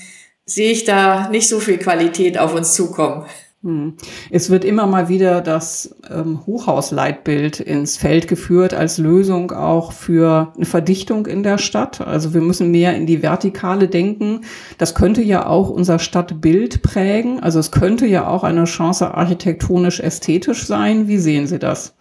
sehe 0.45 0.71
ich 0.71 0.85
da 0.85 1.29
nicht 1.29 1.47
so 1.47 1.59
viel 1.59 1.77
Qualität 1.77 2.37
auf 2.37 2.55
uns 2.55 2.73
zukommen. 2.73 3.25
Hm. 3.63 3.93
Es 4.29 4.49
wird 4.49 4.65
immer 4.65 4.85
mal 4.87 5.07
wieder 5.07 5.39
das 5.39 5.95
ähm, 6.11 6.45
Hochhausleitbild 6.45 7.61
ins 7.61 7.95
Feld 7.95 8.27
geführt 8.27 8.73
als 8.73 8.97
Lösung 8.97 9.51
auch 9.53 9.93
für 9.93 10.51
eine 10.57 10.65
Verdichtung 10.65 11.27
in 11.27 11.43
der 11.43 11.57
Stadt. 11.57 12.01
Also 12.01 12.33
wir 12.33 12.41
müssen 12.41 12.71
mehr 12.71 12.93
in 12.93 13.05
die 13.05 13.23
Vertikale 13.23 13.87
denken. 13.87 14.41
Das 14.77 14.95
könnte 14.95 15.21
ja 15.21 15.45
auch 15.45 15.69
unser 15.69 15.97
Stadtbild 15.99 16.81
prägen. 16.81 17.39
Also 17.39 17.59
es 17.59 17.71
könnte 17.71 18.05
ja 18.05 18.27
auch 18.27 18.43
eine 18.43 18.65
Chance 18.65 19.13
architektonisch 19.13 20.01
ästhetisch 20.01 20.65
sein. 20.65 21.07
Wie 21.07 21.17
sehen 21.17 21.47
Sie 21.47 21.59
das? 21.59 21.95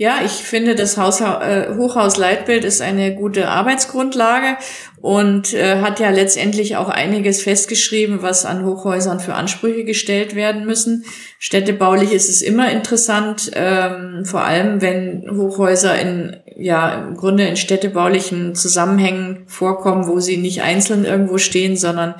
Ja, 0.00 0.20
ich 0.24 0.30
finde, 0.30 0.76
das 0.76 0.96
Haus, 0.96 1.20
äh, 1.20 1.74
Hochhausleitbild 1.76 2.64
ist 2.64 2.80
eine 2.80 3.16
gute 3.16 3.48
Arbeitsgrundlage 3.48 4.56
und 5.00 5.54
äh, 5.54 5.80
hat 5.80 5.98
ja 5.98 6.10
letztendlich 6.10 6.76
auch 6.76 6.88
einiges 6.88 7.42
festgeschrieben, 7.42 8.22
was 8.22 8.46
an 8.46 8.64
Hochhäusern 8.64 9.18
für 9.18 9.34
Ansprüche 9.34 9.82
gestellt 9.82 10.36
werden 10.36 10.66
müssen. 10.66 11.04
Städtebaulich 11.40 12.12
ist 12.12 12.28
es 12.28 12.42
immer 12.42 12.70
interessant, 12.70 13.50
ähm, 13.54 14.24
vor 14.24 14.42
allem 14.42 14.80
wenn 14.80 15.28
Hochhäuser 15.36 16.00
in 16.00 16.36
ja 16.56 16.94
im 17.08 17.16
Grunde 17.16 17.48
in 17.48 17.56
städtebaulichen 17.56 18.54
Zusammenhängen 18.54 19.46
vorkommen, 19.48 20.06
wo 20.06 20.20
sie 20.20 20.36
nicht 20.36 20.62
einzeln 20.62 21.04
irgendwo 21.06 21.38
stehen, 21.38 21.76
sondern 21.76 22.14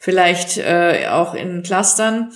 vielleicht 0.00 0.56
äh, 0.56 1.08
auch 1.10 1.34
in 1.34 1.62
Clustern. 1.62 2.32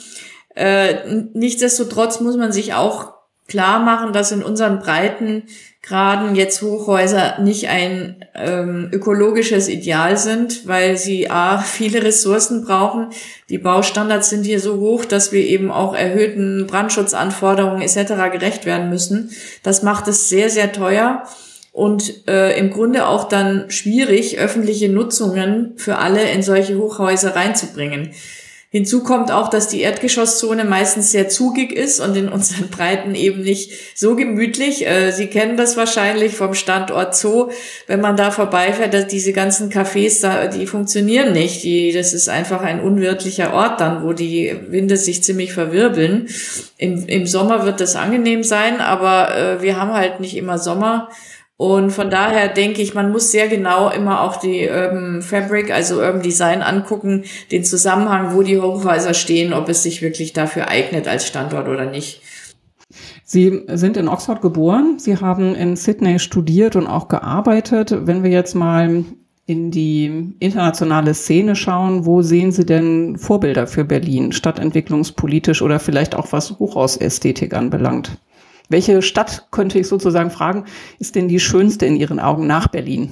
Äh, 0.54 0.96
nichtsdestotrotz 1.32 2.20
muss 2.20 2.36
man 2.36 2.52
sich 2.52 2.74
auch 2.74 3.21
klar 3.48 3.80
machen, 3.80 4.12
dass 4.12 4.32
in 4.32 4.42
unseren 4.42 4.78
Breitengraden 4.78 6.34
jetzt 6.34 6.62
Hochhäuser 6.62 7.40
nicht 7.40 7.68
ein 7.68 8.24
ähm, 8.34 8.88
ökologisches 8.92 9.68
Ideal 9.68 10.16
sind, 10.16 10.66
weil 10.66 10.96
sie 10.96 11.30
a 11.30 11.58
viele 11.62 12.02
Ressourcen 12.02 12.64
brauchen. 12.64 13.08
Die 13.48 13.58
Baustandards 13.58 14.30
sind 14.30 14.44
hier 14.44 14.60
so 14.60 14.78
hoch, 14.78 15.04
dass 15.04 15.32
wir 15.32 15.44
eben 15.44 15.70
auch 15.70 15.94
erhöhten 15.94 16.66
Brandschutzanforderungen 16.66 17.82
etc. 17.82 18.14
gerecht 18.32 18.64
werden 18.64 18.88
müssen. 18.88 19.30
Das 19.62 19.82
macht 19.82 20.08
es 20.08 20.28
sehr 20.28 20.48
sehr 20.48 20.72
teuer 20.72 21.24
und 21.72 22.28
äh, 22.28 22.58
im 22.58 22.70
Grunde 22.70 23.06
auch 23.06 23.24
dann 23.24 23.70
schwierig, 23.70 24.38
öffentliche 24.38 24.90
Nutzungen 24.90 25.72
für 25.76 25.98
alle 25.98 26.30
in 26.30 26.42
solche 26.42 26.76
Hochhäuser 26.76 27.34
reinzubringen. 27.34 28.10
Hinzu 28.74 29.02
kommt 29.02 29.30
auch, 29.30 29.50
dass 29.50 29.68
die 29.68 29.82
Erdgeschosszone 29.82 30.64
meistens 30.64 31.12
sehr 31.12 31.28
zugig 31.28 31.72
ist 31.72 32.00
und 32.00 32.16
in 32.16 32.30
unseren 32.30 32.70
Breiten 32.70 33.14
eben 33.14 33.42
nicht 33.42 33.70
so 33.94 34.16
gemütlich. 34.16 34.86
Äh, 34.86 35.10
Sie 35.12 35.26
kennen 35.26 35.58
das 35.58 35.76
wahrscheinlich 35.76 36.34
vom 36.34 36.54
Standort 36.54 37.14
Zoo. 37.14 37.50
Wenn 37.86 38.00
man 38.00 38.16
da 38.16 38.30
vorbeifährt, 38.30 38.94
dass 38.94 39.08
diese 39.08 39.34
ganzen 39.34 39.70
Cafés 39.70 40.22
da, 40.22 40.46
die 40.46 40.66
funktionieren 40.66 41.34
nicht. 41.34 41.62
Die, 41.64 41.92
das 41.92 42.14
ist 42.14 42.30
einfach 42.30 42.62
ein 42.62 42.80
unwirtlicher 42.80 43.52
Ort 43.52 43.78
dann, 43.82 44.04
wo 44.04 44.14
die 44.14 44.56
Winde 44.68 44.96
sich 44.96 45.22
ziemlich 45.22 45.52
verwirbeln. 45.52 46.28
Im, 46.78 47.06
im 47.06 47.26
Sommer 47.26 47.66
wird 47.66 47.78
das 47.78 47.94
angenehm 47.94 48.42
sein, 48.42 48.80
aber 48.80 49.36
äh, 49.36 49.60
wir 49.60 49.78
haben 49.78 49.92
halt 49.92 50.20
nicht 50.20 50.34
immer 50.34 50.56
Sommer. 50.56 51.10
Und 51.56 51.90
von 51.90 52.10
daher 52.10 52.48
denke 52.48 52.82
ich, 52.82 52.94
man 52.94 53.12
muss 53.12 53.30
sehr 53.30 53.46
genau 53.46 53.88
immer 53.90 54.22
auch 54.22 54.36
die 54.36 54.68
Urban 54.68 55.22
Fabric, 55.22 55.70
also 55.70 56.00
Urban 56.00 56.22
Design 56.22 56.60
angucken, 56.60 57.24
den 57.52 57.64
Zusammenhang, 57.64 58.34
wo 58.34 58.42
die 58.42 58.60
Hochhäuser 58.60 59.14
stehen, 59.14 59.52
ob 59.52 59.68
es 59.68 59.82
sich 59.82 60.02
wirklich 60.02 60.32
dafür 60.32 60.68
eignet 60.68 61.06
als 61.06 61.26
Standort 61.26 61.68
oder 61.68 61.86
nicht. 61.86 62.20
Sie 63.24 63.62
sind 63.68 63.96
in 63.96 64.08
Oxford 64.08 64.42
geboren, 64.42 64.98
Sie 64.98 65.16
haben 65.16 65.54
in 65.54 65.76
Sydney 65.76 66.18
studiert 66.18 66.76
und 66.76 66.86
auch 66.86 67.08
gearbeitet. 67.08 67.94
Wenn 68.06 68.22
wir 68.22 68.30
jetzt 68.30 68.54
mal 68.54 69.04
in 69.46 69.70
die 69.70 70.34
internationale 70.38 71.14
Szene 71.14 71.56
schauen, 71.56 72.06
wo 72.06 72.22
sehen 72.22 72.52
Sie 72.52 72.66
denn 72.66 73.16
Vorbilder 73.18 73.66
für 73.66 73.84
Berlin, 73.84 74.32
stadtentwicklungspolitisch 74.32 75.62
oder 75.62 75.78
vielleicht 75.78 76.14
auch 76.14 76.32
was 76.32 76.58
Hochhausästhetik 76.58 77.54
anbelangt? 77.54 78.18
Welche 78.68 79.02
Stadt, 79.02 79.48
könnte 79.50 79.78
ich 79.78 79.88
sozusagen 79.88 80.30
fragen, 80.30 80.64
ist 80.98 81.14
denn 81.14 81.28
die 81.28 81.40
schönste 81.40 81.86
in 81.86 81.96
Ihren 81.96 82.20
Augen 82.20 82.46
nach 82.46 82.68
Berlin? 82.68 83.10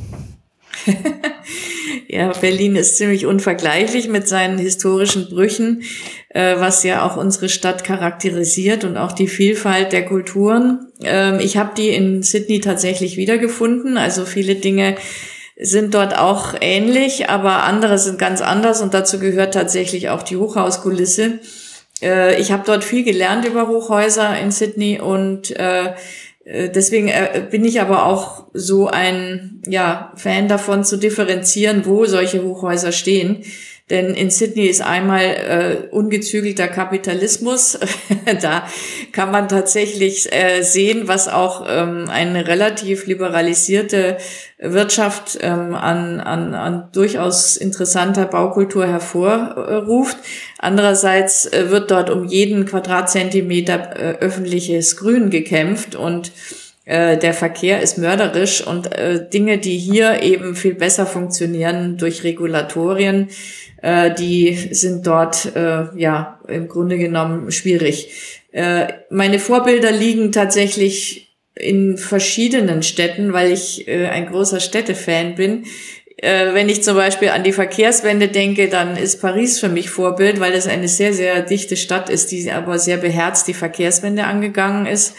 ja, 2.09 2.33
Berlin 2.33 2.77
ist 2.77 2.97
ziemlich 2.97 3.27
unvergleichlich 3.27 4.09
mit 4.09 4.29
seinen 4.29 4.59
historischen 4.59 5.29
Brüchen, 5.29 5.83
äh, 6.31 6.57
was 6.59 6.83
ja 6.83 7.05
auch 7.05 7.17
unsere 7.17 7.49
Stadt 7.49 7.85
charakterisiert 7.85 8.85
und 8.85 8.97
auch 8.97 9.13
die 9.13 9.29
Vielfalt 9.29 9.93
der 9.93 10.07
Kulturen. 10.07 10.89
Ähm, 11.03 11.41
ich 11.41 11.57
habe 11.57 11.73
die 11.77 11.91
in 11.91 12.23
Sydney 12.23 12.61
tatsächlich 12.61 13.17
wiedergefunden. 13.17 13.99
Also 13.99 14.25
viele 14.25 14.55
Dinge 14.55 14.97
sind 15.61 15.95
dort 15.95 16.17
auch 16.17 16.55
ähnlich, 16.61 17.29
aber 17.29 17.65
andere 17.65 17.99
sind 17.99 18.19
ganz 18.19 18.41
anders 18.41 18.81
und 18.81 18.95
dazu 18.95 19.19
gehört 19.19 19.55
tatsächlich 19.55 20.09
auch 20.09 20.23
die 20.23 20.37
Hochhauskulisse. 20.37 21.41
Äh, 22.03 22.41
ich 22.41 22.53
habe 22.53 22.63
dort 22.67 22.85
viel 22.85 23.05
gelernt 23.05 23.45
über 23.47 23.69
Hochhäuser 23.69 24.39
in 24.39 24.51
Sydney 24.51 25.01
und 25.01 25.51
äh, 25.57 25.95
äh, 26.45 26.69
deswegen 26.71 27.09
äh, 27.09 27.47
bin 27.51 27.65
ich 27.65 27.81
aber 27.81 28.07
auch 28.07 28.47
so 28.53 28.89
ein 28.89 29.63
ja, 29.67 30.13
Fan 30.17 30.49
davon 30.49 30.85
zu 30.85 30.97
differenzieren, 30.97 31.87
wo 31.87 32.07
solche 32.07 32.43
Hochhäuser 32.43 32.93
stehen. 32.93 33.45
Denn 33.91 34.15
in 34.15 34.31
Sydney 34.31 34.67
ist 34.67 34.83
einmal 34.83 35.23
äh, 35.23 35.77
ungezügelter 35.91 36.69
Kapitalismus. 36.69 37.79
da 38.41 38.65
kann 39.13 39.33
man 39.33 39.49
tatsächlich 39.49 40.33
äh, 40.33 40.63
sehen, 40.63 41.09
was 41.09 41.29
auch 41.29 41.67
ähm, 41.69 42.09
eine 42.09 42.47
relativ 42.47 43.07
liberalisierte 43.07 44.17
Wirtschaft 44.59 45.39
ähm, 45.41 45.75
an, 45.75 46.21
an, 46.21 46.55
an 46.55 46.89
durchaus 46.93 47.57
interessanter 47.57 48.27
Baukultur 48.27 48.87
hervorruft. 48.87 50.19
Andererseits 50.59 51.47
äh, 51.47 51.71
wird 51.71 51.91
dort 51.91 52.11
um 52.11 52.25
jeden 52.27 52.67
Quadratzentimeter 52.67 53.97
äh, 53.97 54.19
öffentliches 54.21 54.97
Grün 54.97 55.31
gekämpft 55.31 55.97
und 55.97 56.31
äh, 56.91 57.19
der 57.19 57.35
Verkehr 57.35 57.81
ist 57.81 57.99
mörderisch 57.99 58.67
und 58.67 58.93
äh, 58.93 59.29
Dinge, 59.31 59.59
die 59.59 59.79
hier 59.79 60.25
eben 60.25 60.57
viel 60.57 60.75
besser 60.75 61.07
funktionieren 61.07 61.99
durch 61.99 62.25
Regulatorien, 62.25 63.29
äh, 63.81 64.13
die 64.13 64.57
sind 64.73 65.07
dort 65.07 65.55
äh, 65.55 65.85
ja 65.97 66.41
im 66.49 66.67
Grunde 66.67 66.99
genommen 66.99 67.53
schwierig. 67.53 68.43
Äh, 68.51 68.89
meine 69.09 69.39
Vorbilder 69.39 69.93
liegen 69.93 70.33
tatsächlich 70.33 71.29
in 71.55 71.97
verschiedenen 71.97 72.83
Städten, 72.83 73.33
weil 73.33 73.53
ich 73.53 73.87
äh, 73.87 74.09
ein 74.09 74.27
großer 74.27 74.59
Städtefan 74.59 75.37
bin. 75.37 75.67
äh, 76.17 76.55
wenn 76.55 76.69
ich 76.69 76.83
zum 76.83 76.97
Beispiel 76.97 77.29
an 77.29 77.45
die 77.45 77.53
Verkehrswende 77.53 78.27
denke, 78.27 78.69
dann 78.69 78.97
ist 78.97 79.21
Paris 79.21 79.61
für 79.61 79.69
mich 79.69 79.91
Vorbild, 79.91 80.41
weil 80.41 80.53
es 80.53 80.67
eine 80.67 80.89
sehr, 80.89 81.13
sehr 81.13 81.43
dichte 81.43 81.77
Stadt 81.77 82.11
ist, 82.11 82.33
die 82.33 82.51
aber 82.51 82.81
sehr 82.81 82.97
beherzt 82.97 83.47
die 83.47 83.55
Verkehrswende 83.55 84.25
angegangen 84.25 84.87
ist. 84.87 85.15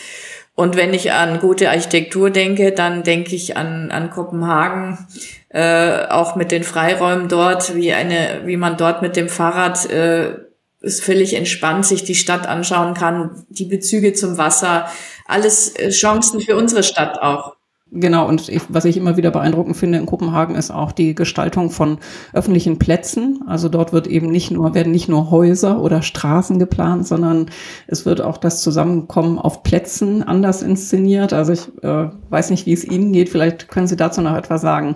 Und 0.61 0.77
wenn 0.77 0.93
ich 0.93 1.11
an 1.11 1.39
gute 1.39 1.71
Architektur 1.71 2.29
denke, 2.29 2.71
dann 2.71 3.01
denke 3.01 3.35
ich 3.35 3.57
an, 3.57 3.89
an 3.89 4.11
Kopenhagen, 4.11 5.07
äh, 5.49 6.05
auch 6.05 6.35
mit 6.35 6.51
den 6.51 6.63
Freiräumen 6.63 7.29
dort, 7.29 7.73
wie 7.73 7.93
eine, 7.93 8.43
wie 8.45 8.57
man 8.57 8.77
dort 8.77 9.01
mit 9.01 9.15
dem 9.15 9.27
Fahrrad 9.27 9.89
äh, 9.89 10.35
ist 10.81 11.03
völlig 11.03 11.33
entspannt 11.33 11.87
sich 11.87 12.03
die 12.03 12.13
Stadt 12.13 12.47
anschauen 12.47 12.93
kann, 12.93 13.43
die 13.49 13.65
Bezüge 13.65 14.13
zum 14.13 14.37
Wasser, 14.37 14.87
alles 15.25 15.75
äh, 15.77 15.89
Chancen 15.89 16.39
für 16.41 16.55
unsere 16.55 16.83
Stadt 16.83 17.19
auch. 17.19 17.55
Genau, 17.93 18.25
und 18.25 18.47
ich, 18.47 18.61
was 18.69 18.85
ich 18.85 18.95
immer 18.95 19.17
wieder 19.17 19.31
beeindruckend 19.31 19.75
finde 19.75 19.97
in 19.97 20.05
Kopenhagen 20.05 20.55
ist 20.55 20.71
auch 20.71 20.93
die 20.93 21.13
Gestaltung 21.13 21.71
von 21.71 21.97
öffentlichen 22.31 22.79
Plätzen. 22.79 23.43
Also 23.47 23.67
dort 23.67 23.91
wird 23.91 24.07
eben 24.07 24.27
nicht 24.31 24.49
nur, 24.49 24.73
werden 24.73 24.93
nicht 24.93 25.09
nur 25.09 25.29
Häuser 25.29 25.81
oder 25.81 26.01
Straßen 26.01 26.57
geplant, 26.57 27.05
sondern 27.05 27.47
es 27.87 28.05
wird 28.05 28.21
auch 28.21 28.37
das 28.37 28.61
Zusammenkommen 28.61 29.37
auf 29.37 29.63
Plätzen 29.63 30.23
anders 30.23 30.61
inszeniert. 30.61 31.33
Also 31.33 31.51
ich 31.51 31.83
äh, 31.83 32.09
weiß 32.29 32.49
nicht, 32.51 32.65
wie 32.65 32.71
es 32.71 32.85
Ihnen 32.85 33.11
geht. 33.11 33.27
Vielleicht 33.27 33.67
können 33.67 33.87
Sie 33.87 33.97
dazu 33.97 34.21
noch 34.21 34.37
etwas 34.37 34.61
sagen. 34.61 34.95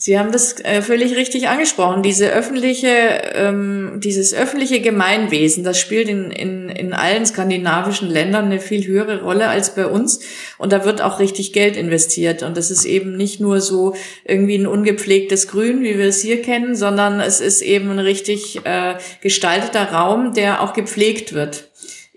Sie 0.00 0.16
haben 0.16 0.30
das 0.30 0.60
äh, 0.64 0.80
völlig 0.80 1.16
richtig 1.16 1.48
angesprochen. 1.48 2.04
Diese 2.04 2.30
öffentliche, 2.30 2.86
ähm, 3.34 3.94
dieses 3.96 4.32
öffentliche 4.32 4.80
Gemeinwesen, 4.80 5.64
das 5.64 5.80
spielt 5.80 6.08
in, 6.08 6.30
in, 6.30 6.68
in 6.68 6.92
allen 6.92 7.26
skandinavischen 7.26 8.08
Ländern 8.08 8.44
eine 8.44 8.60
viel 8.60 8.86
höhere 8.86 9.22
Rolle 9.22 9.48
als 9.48 9.74
bei 9.74 9.88
uns. 9.88 10.20
Und 10.56 10.72
da 10.72 10.84
wird 10.84 11.02
auch 11.02 11.18
richtig 11.18 11.52
Geld 11.52 11.76
investiert. 11.76 12.44
Und 12.44 12.56
das 12.56 12.70
ist 12.70 12.84
eben 12.84 13.16
nicht 13.16 13.40
nur 13.40 13.60
so 13.60 13.96
irgendwie 14.24 14.58
ein 14.58 14.68
ungepflegtes 14.68 15.48
Grün, 15.48 15.82
wie 15.82 15.98
wir 15.98 16.06
es 16.06 16.20
hier 16.20 16.42
kennen, 16.42 16.76
sondern 16.76 17.18
es 17.18 17.40
ist 17.40 17.60
eben 17.60 17.90
ein 17.90 17.98
richtig 17.98 18.64
äh, 18.64 18.94
gestalteter 19.20 19.90
Raum, 19.90 20.32
der 20.32 20.62
auch 20.62 20.74
gepflegt 20.74 21.34
wird. 21.34 21.67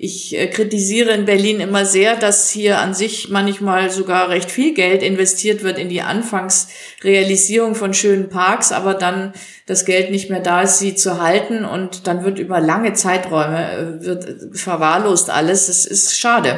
Ich 0.04 0.36
äh, 0.36 0.48
kritisiere 0.48 1.12
in 1.12 1.26
Berlin 1.26 1.60
immer 1.60 1.86
sehr, 1.86 2.16
dass 2.16 2.50
hier 2.50 2.80
an 2.80 2.96
sich 2.96 3.30
manchmal 3.30 3.92
sogar 3.92 4.30
recht 4.30 4.50
viel 4.50 4.74
Geld 4.74 5.04
investiert 5.04 5.62
wird 5.62 5.78
in 5.78 5.90
die 5.90 6.02
Anfangsrealisierung 6.02 7.76
von 7.76 7.94
schönen 7.94 8.28
Parks, 8.28 8.72
aber 8.72 8.96
dann 8.96 9.32
das 9.68 9.86
Geld 9.86 10.10
nicht 10.10 10.32
mehr 10.32 10.40
da 10.40 10.64
ist, 10.64 10.80
sie 10.80 10.96
zu 10.96 11.22
halten 11.22 11.66
und 11.66 12.08
dann 12.08 12.24
wird 12.24 12.40
über 12.40 12.60
lange 12.60 12.94
Zeiträume 12.94 14.00
äh, 14.02 14.04
wird 14.04 14.58
verwahrlost 14.58 15.30
alles. 15.30 15.68
Das 15.68 15.86
ist 15.86 16.18
schade, 16.18 16.58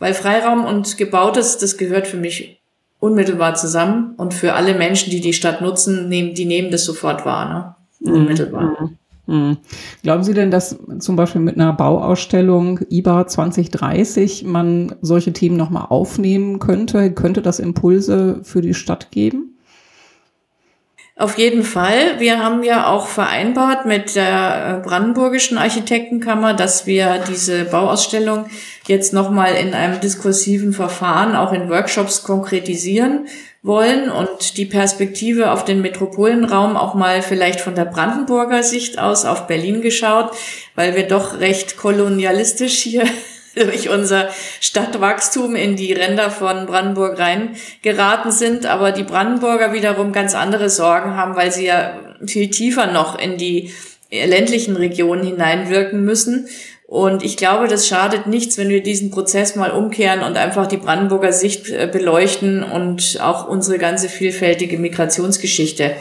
weil 0.00 0.12
Freiraum 0.12 0.64
und 0.64 0.98
Gebautes, 0.98 1.58
das 1.58 1.78
gehört 1.78 2.08
für 2.08 2.16
mich 2.16 2.60
unmittelbar 2.98 3.54
zusammen 3.54 4.14
und 4.16 4.34
für 4.34 4.54
alle 4.54 4.74
Menschen, 4.74 5.10
die 5.12 5.20
die 5.20 5.32
Stadt 5.32 5.60
nutzen, 5.60 6.08
nehmen, 6.08 6.34
die 6.34 6.44
nehmen 6.44 6.72
das 6.72 6.86
sofort 6.86 7.24
wahr, 7.24 7.76
ne? 8.00 8.10
Mhm. 8.10 8.16
unmittelbar. 8.16 8.62
Mhm. 8.80 8.98
Hm. 9.26 9.58
Glauben 10.02 10.24
Sie 10.24 10.34
denn, 10.34 10.50
dass 10.50 10.78
zum 10.98 11.16
Beispiel 11.16 11.40
mit 11.40 11.56
einer 11.56 11.72
Bauausstellung 11.72 12.80
IBA 12.90 13.26
2030 13.26 14.44
man 14.44 14.96
solche 15.02 15.32
Themen 15.32 15.56
nochmal 15.56 15.86
aufnehmen 15.88 16.58
könnte? 16.58 17.12
Könnte 17.12 17.42
das 17.42 17.60
Impulse 17.60 18.40
für 18.42 18.60
die 18.60 18.74
Stadt 18.74 19.10
geben? 19.10 19.50
Auf 21.20 21.36
jeden 21.36 21.64
Fall. 21.64 22.18
Wir 22.18 22.42
haben 22.42 22.62
ja 22.62 22.86
auch 22.86 23.06
vereinbart 23.06 23.84
mit 23.84 24.16
der 24.16 24.78
äh, 24.78 24.88
Brandenburgischen 24.88 25.58
Architektenkammer, 25.58 26.54
dass 26.54 26.86
wir 26.86 27.22
diese 27.28 27.66
Bauausstellung 27.66 28.46
jetzt 28.86 29.12
nochmal 29.12 29.52
in 29.54 29.74
einem 29.74 30.00
diskursiven 30.00 30.72
Verfahren 30.72 31.36
auch 31.36 31.52
in 31.52 31.68
Workshops 31.68 32.22
konkretisieren 32.22 33.26
wollen 33.62 34.10
und 34.10 34.56
die 34.56 34.64
Perspektive 34.64 35.50
auf 35.50 35.64
den 35.64 35.82
Metropolenraum 35.82 36.76
auch 36.76 36.94
mal 36.94 37.20
vielleicht 37.20 37.60
von 37.60 37.74
der 37.74 37.84
Brandenburger 37.84 38.62
Sicht 38.62 38.98
aus 38.98 39.26
auf 39.26 39.46
Berlin 39.46 39.82
geschaut, 39.82 40.30
weil 40.74 40.96
wir 40.96 41.06
doch 41.06 41.40
recht 41.40 41.76
kolonialistisch 41.76 42.78
hier 42.78 43.04
durch 43.54 43.90
unser 43.90 44.30
Stadtwachstum 44.60 45.56
in 45.56 45.76
die 45.76 45.92
Ränder 45.92 46.30
von 46.30 46.66
Brandenburg 46.66 47.18
rein 47.18 47.56
geraten 47.82 48.32
sind, 48.32 48.64
aber 48.64 48.92
die 48.92 49.02
Brandenburger 49.02 49.72
wiederum 49.74 50.12
ganz 50.12 50.34
andere 50.34 50.70
Sorgen 50.70 51.16
haben, 51.16 51.36
weil 51.36 51.52
sie 51.52 51.66
ja 51.66 51.98
viel 52.26 52.48
tiefer 52.48 52.86
noch 52.86 53.18
in 53.18 53.36
die 53.36 53.72
ländlichen 54.10 54.76
Regionen 54.76 55.24
hineinwirken 55.24 56.04
müssen 56.04 56.48
und 56.90 57.22
ich 57.22 57.36
glaube, 57.36 57.68
das 57.68 57.86
schadet 57.86 58.26
nichts, 58.26 58.58
wenn 58.58 58.68
wir 58.68 58.82
diesen 58.82 59.12
Prozess 59.12 59.54
mal 59.54 59.70
umkehren 59.70 60.24
und 60.24 60.36
einfach 60.36 60.66
die 60.66 60.76
Brandenburger 60.76 61.32
Sicht 61.32 61.70
äh, 61.70 61.88
beleuchten 61.90 62.64
und 62.64 63.20
auch 63.22 63.46
unsere 63.46 63.78
ganze 63.78 64.08
vielfältige 64.08 64.76
Migrationsgeschichte. 64.76 65.92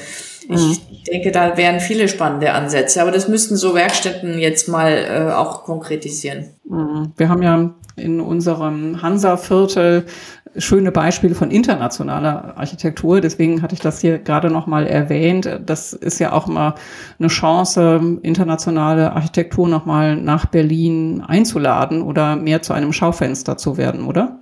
Ich 0.49 0.59
mhm. 0.59 0.77
denke, 1.07 1.31
da 1.31 1.57
wären 1.57 1.79
viele 1.79 2.07
spannende 2.07 2.53
Ansätze, 2.53 3.03
aber 3.03 3.11
das 3.11 3.27
müssten 3.27 3.55
so 3.55 3.75
Werkstätten 3.75 4.39
jetzt 4.39 4.67
mal 4.67 4.91
äh, 4.91 5.31
auch 5.31 5.63
konkretisieren. 5.63 6.55
Mhm. 6.67 7.11
Wir 7.15 7.29
haben 7.29 7.43
ja 7.43 7.75
in 7.99 8.21
unserem 8.21 9.01
Hansa-Viertel 9.01 10.05
schöne 10.57 10.91
Beispiele 10.91 11.35
von 11.35 11.51
internationaler 11.51 12.57
Architektur. 12.57 13.21
Deswegen 13.21 13.61
hatte 13.61 13.75
ich 13.75 13.81
das 13.81 13.99
hier 13.99 14.17
gerade 14.19 14.49
noch 14.49 14.67
mal 14.67 14.87
erwähnt. 14.87 15.59
Das 15.65 15.93
ist 15.93 16.19
ja 16.19 16.33
auch 16.33 16.47
immer 16.47 16.75
eine 17.19 17.27
Chance, 17.27 18.19
internationale 18.21 19.13
Architektur 19.13 19.67
noch 19.67 19.85
mal 19.85 20.15
nach 20.15 20.47
Berlin 20.47 21.23
einzuladen 21.25 22.01
oder 22.01 22.35
mehr 22.35 22.61
zu 22.61 22.73
einem 22.73 22.93
Schaufenster 22.93 23.57
zu 23.57 23.77
werden, 23.77 24.05
oder? 24.05 24.38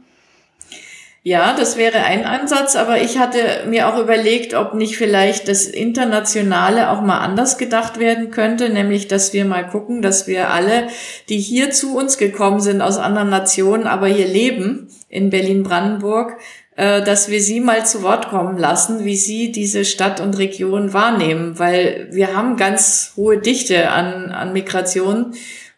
Ja, 1.27 1.53
das 1.53 1.75
wäre 1.75 2.03
ein 2.03 2.23
Ansatz, 2.23 2.77
aber 2.77 3.01
ich 3.01 3.17
hatte 3.17 3.67
mir 3.67 3.89
auch 3.89 3.99
überlegt, 3.99 4.53
ob 4.53 4.75
nicht 4.75 4.95
vielleicht 4.95 5.49
das 5.49 5.65
Internationale 5.65 6.89
auch 6.89 7.01
mal 7.01 7.17
anders 7.17 7.57
gedacht 7.57 7.99
werden 7.99 8.31
könnte, 8.31 8.69
nämlich 8.69 9.09
dass 9.09 9.33
wir 9.33 9.43
mal 9.43 9.67
gucken, 9.67 10.01
dass 10.01 10.25
wir 10.25 10.51
alle, 10.51 10.87
die 11.27 11.39
hier 11.39 11.71
zu 11.71 11.97
uns 11.97 12.17
gekommen 12.17 12.61
sind 12.61 12.81
aus 12.81 12.97
anderen 12.97 13.29
Nationen, 13.29 13.87
aber 13.87 14.07
hier 14.07 14.25
leben, 14.25 14.87
in 15.09 15.29
Berlin-Brandenburg, 15.29 16.37
äh, 16.77 17.03
dass 17.03 17.29
wir 17.29 17.41
sie 17.41 17.59
mal 17.59 17.85
zu 17.85 18.03
Wort 18.03 18.29
kommen 18.29 18.57
lassen, 18.57 19.03
wie 19.03 19.17
sie 19.17 19.51
diese 19.51 19.83
Stadt 19.83 20.21
und 20.21 20.37
Region 20.37 20.93
wahrnehmen, 20.93 21.59
weil 21.59 22.07
wir 22.09 22.37
haben 22.37 22.55
ganz 22.55 23.11
hohe 23.17 23.37
Dichte 23.37 23.89
an, 23.89 24.31
an 24.31 24.53
Migration, 24.53 25.33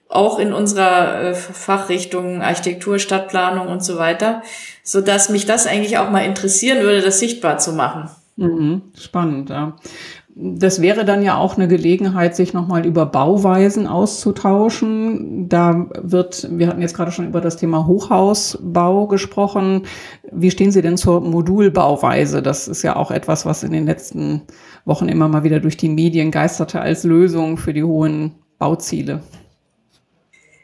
auch 0.10 0.39
in 0.39 0.54
unserer 0.54 1.22
äh, 1.22 1.34
Fachrichtung 1.34 2.41
Architektur, 2.41 3.00
Stadtplanung 3.00 3.67
und 3.67 3.84
so 3.84 3.98
weiter 3.98 4.41
so 4.89 5.02
dass 5.02 5.30
mich 5.30 5.45
das 5.45 5.67
eigentlich 5.67 6.00
auch 6.00 6.10
mal 6.10 6.26
interessieren 6.26 6.82
würde, 6.82 7.02
das 7.02 7.19
sichtbar 7.19 7.60
zu 7.60 7.74
machen. 7.74 8.10
Mhm, 8.38 8.82
spannend, 8.98 9.50
ja. 9.50 9.76
Das 10.36 10.82
wäre 10.82 11.04
dann 11.04 11.22
ja 11.22 11.38
auch 11.38 11.58
eine 11.58 11.67
Gelegenheit, 11.67 12.36
sich 12.36 12.54
nochmal 12.54 12.86
über 12.86 13.06
Bauweisen 13.06 13.88
auszutauschen. 13.88 15.50
Da 15.50 15.88
wird, 16.02 16.48
wir 16.52 16.67
hatten 16.67 16.82
jetzt 16.82 16.95
gerade 16.95 17.12
schon 17.12 17.28
über 17.28 17.41
das 17.41 17.58
Thema 17.58 17.86
Hochhausbau 17.86 19.08
gesprochen. 19.08 19.84
Wie 20.32 20.50
stehen 20.50 20.72
Sie 20.72 20.82
denn 20.82 20.98
zur 20.98 21.19
Modulbauweise? 21.22 22.41
Das 22.41 22.69
ist 22.69 22.84
ja 22.84 22.95
auch 22.95 23.12
etwas, 23.12 23.45
was 23.45 23.63
in 23.63 23.74
den 23.74 23.86
letzten 23.86 24.43
Wochen 24.86 25.10
immer 25.10 25.28
mal 25.28 25.43
wieder 25.43 25.60
durch 25.60 25.76
die 25.76 25.89
Medien 25.89 26.32
geisterte 26.32 26.80
als 26.80 27.04
Lösung 27.04 27.58
für 27.58 27.74
die 27.74 27.84
hohen 27.84 28.36
Bauziele. 28.60 29.22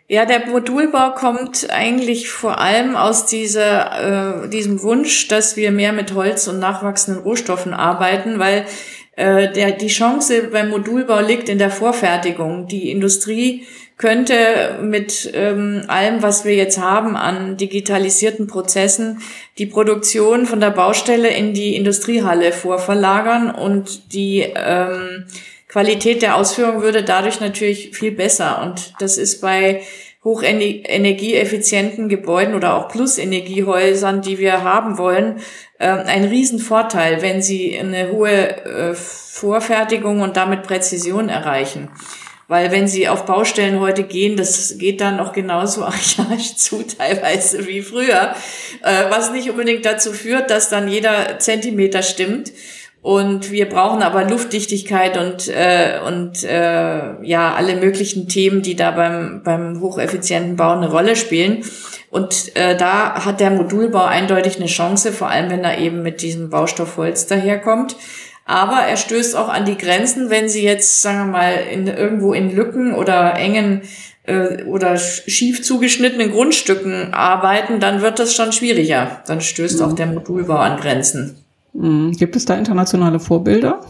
Ja, 0.07 0.25
der 0.25 0.45
Modulbau 0.47 1.15
kommt 1.15 1.67
eigentlich 1.71 2.29
vor 2.29 2.59
allem 2.59 2.95
aus 2.95 3.25
dieser, 3.25 4.43
äh, 4.43 4.49
diesem 4.49 4.83
Wunsch, 4.83 5.27
dass 5.29 5.57
wir 5.57 5.71
mehr 5.71 5.93
mit 5.93 6.13
Holz 6.13 6.47
und 6.47 6.59
nachwachsenden 6.59 7.23
Rohstoffen 7.23 7.73
arbeiten, 7.73 8.37
weil 8.37 8.65
äh, 9.15 9.51
der, 9.51 9.71
die 9.71 9.87
Chance 9.87 10.49
beim 10.51 10.69
Modulbau 10.69 11.21
liegt 11.21 11.49
in 11.49 11.57
der 11.57 11.71
Vorfertigung. 11.71 12.67
Die 12.67 12.91
Industrie 12.91 13.65
könnte 13.97 14.77
mit 14.81 15.31
ähm, 15.33 15.85
allem, 15.87 16.21
was 16.21 16.45
wir 16.45 16.53
jetzt 16.53 16.79
haben 16.79 17.15
an 17.15 17.57
digitalisierten 17.57 18.45
Prozessen, 18.45 19.21
die 19.57 19.65
Produktion 19.65 20.45
von 20.45 20.59
der 20.59 20.71
Baustelle 20.71 21.29
in 21.29 21.53
die 21.53 21.75
Industriehalle 21.75 22.51
vorverlagern 22.51 23.49
und 23.49 24.13
die 24.13 24.45
ähm, 24.55 25.25
Qualität 25.75 26.21
der 26.21 26.37
Ausführung 26.37 26.81
würde 26.81 27.03
dadurch 27.03 27.41
natürlich 27.41 27.89
viel 27.91 28.13
besser. 28.13 28.61
Und 28.61 28.93
das 28.99 29.17
ist 29.17 29.41
bei 29.41 29.81
hochenergieeffizienten 30.23 32.07
Gebäuden 32.07 32.55
oder 32.55 32.75
auch 32.75 32.87
Plusenergiehäusern, 32.87 34.21
die 34.21 34.37
wir 34.37 34.63
haben 34.63 34.97
wollen, 34.97 35.41
ähm, 35.81 36.03
ein 36.05 36.23
Riesenvorteil, 36.23 37.21
wenn 37.21 37.41
sie 37.41 37.77
eine 37.77 38.09
hohe 38.09 38.31
äh, 38.31 38.95
Vorfertigung 38.95 40.21
und 40.21 40.37
damit 40.37 40.63
Präzision 40.63 41.27
erreichen. 41.27 41.89
Weil 42.47 42.71
wenn 42.71 42.87
sie 42.87 43.09
auf 43.09 43.25
Baustellen 43.25 43.81
heute 43.81 44.03
gehen, 44.03 44.37
das 44.37 44.77
geht 44.77 45.01
dann 45.01 45.17
noch 45.17 45.33
genauso 45.33 45.83
archaisch 45.85 46.55
zu 46.55 46.83
teilweise 46.83 47.67
wie 47.67 47.81
früher, 47.81 48.33
äh, 48.81 49.09
was 49.09 49.29
nicht 49.33 49.49
unbedingt 49.49 49.85
dazu 49.85 50.13
führt, 50.13 50.51
dass 50.51 50.69
dann 50.69 50.87
jeder 50.87 51.37
Zentimeter 51.39 52.01
stimmt. 52.01 52.53
Und 53.05 53.51
wir 53.51 53.69
brauchen 53.69 54.01
aber 54.01 54.27
Luftdichtigkeit 54.27 55.15
und, 55.19 55.47
äh, 55.47 55.99
und 56.07 56.43
äh, 56.43 57.23
ja, 57.23 57.53
alle 57.53 57.75
möglichen 57.75 58.27
Themen, 58.27 58.63
die 58.63 58.75
da 58.75 58.89
beim, 58.89 59.43
beim 59.43 59.79
hocheffizienten 59.79 60.55
Bau 60.55 60.71
eine 60.71 60.89
Rolle 60.89 61.15
spielen. 61.15 61.63
Und 62.09 62.55
äh, 62.55 62.75
da 62.75 63.23
hat 63.23 63.41
der 63.41 63.51
Modulbau 63.51 64.03
eindeutig 64.05 64.55
eine 64.55 64.65
Chance, 64.65 65.11
vor 65.11 65.29
allem 65.29 65.51
wenn 65.51 65.63
er 65.63 65.77
eben 65.77 66.01
mit 66.01 66.23
diesem 66.23 66.49
Baustoff 66.49 66.97
Holz 66.97 67.27
daherkommt. 67.27 67.95
Aber 68.43 68.77
er 68.77 68.97
stößt 68.97 69.35
auch 69.35 69.49
an 69.49 69.65
die 69.65 69.77
Grenzen, 69.77 70.31
wenn 70.31 70.49
sie 70.49 70.63
jetzt, 70.63 71.03
sagen 71.03 71.27
wir 71.27 71.31
mal, 71.31 71.53
in, 71.71 71.85
irgendwo 71.85 72.33
in 72.33 72.55
Lücken 72.55 72.95
oder 72.95 73.35
engen 73.35 73.83
äh, 74.23 74.63
oder 74.63 74.97
schief 74.97 75.61
zugeschnittenen 75.61 76.31
Grundstücken 76.31 77.13
arbeiten, 77.13 77.79
dann 77.79 78.01
wird 78.01 78.17
das 78.17 78.33
schon 78.33 78.51
schwieriger. 78.51 79.21
Dann 79.27 79.41
stößt 79.41 79.79
mhm. 79.79 79.85
auch 79.85 79.93
der 79.93 80.07
Modulbau 80.07 80.57
an 80.57 80.79
Grenzen. 80.79 81.44
Mhm. 81.75 82.13
Gibt 82.13 82.35
es 82.35 82.45
da 82.45 82.55
internationale 82.55 83.19
Vorbilder 83.19 83.81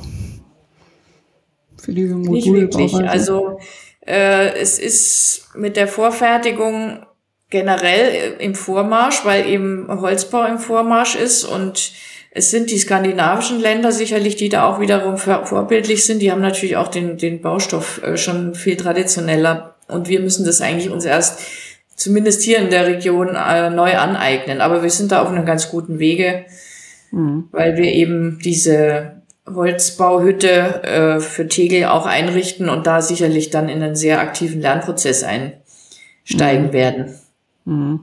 für 1.78 1.94
diese 1.94 2.16
Modulbauweise? 2.16 2.52
Nicht 2.52 2.94
wirklich. 2.94 3.10
Also 3.10 3.60
äh, 4.06 4.54
es 4.60 4.80
ist 4.80 5.50
mit 5.56 5.78
der 5.78 5.88
Vorfertigung 5.88 7.06
generell 7.50 8.36
im 8.40 8.56
Vormarsch, 8.56 9.24
weil 9.24 9.48
eben 9.48 9.88
Holzbau 9.88 10.46
im 10.46 10.58
Vormarsch 10.58 11.16
ist 11.16 11.44
und 11.44 11.92
es 12.32 12.52
sind 12.52 12.70
die 12.70 12.78
skandinavischen 12.78 13.62
Länder 13.62 13.94
sicherlich, 13.94 14.36
die 14.36 14.50
da 14.50 14.68
auch 14.68 14.82
wiederum 14.82 15.18
vorbildlich 15.18 16.04
sind. 16.04 16.22
Die 16.22 16.32
haben 16.32 16.42
natürlich 16.42 16.76
auch 16.76 16.90
den, 16.90 17.18
den 17.18 17.42
Baustoff 17.42 18.02
äh, 18.04 18.18
schon 18.18 18.56
viel 18.56 18.76
traditioneller 18.76 19.76
und 19.88 20.10
wir 20.10 20.20
müssen 20.20 20.46
das 20.46 20.60
eigentlich 20.60 20.90
uns 20.90 21.06
erst 21.06 21.40
zumindest 21.96 22.42
hier 22.42 22.58
in 22.58 22.70
der 22.70 22.88
Region 22.88 23.36
äh, 23.36 23.70
neu 23.70 23.96
aneignen. 23.96 24.60
Aber 24.60 24.84
wir 24.84 24.90
sind 24.90 25.12
da 25.12 25.22
auf 25.22 25.30
einem 25.30 25.46
ganz 25.46 25.70
guten 25.70 26.00
Wege, 26.00 26.46
mhm. 27.16 27.46
weil 27.52 27.78
wir 27.78 27.92
eben 27.94 28.40
diese 28.44 29.22
Holzbauhütte 29.48 30.84
äh, 30.84 31.20
für 31.20 31.48
Tegel 31.48 31.86
auch 31.86 32.06
einrichten 32.06 32.70
und 32.70 32.88
da 32.88 33.02
sicherlich 33.02 33.50
dann 33.50 33.70
in 33.70 33.82
einen 33.82 33.96
sehr 33.96 34.20
aktiven 34.20 34.62
Lernprozess 34.62 35.24
einsteigen 35.24 36.68
mhm. 36.68 36.74
werden. 36.74 37.06
Mhm. 37.66 38.00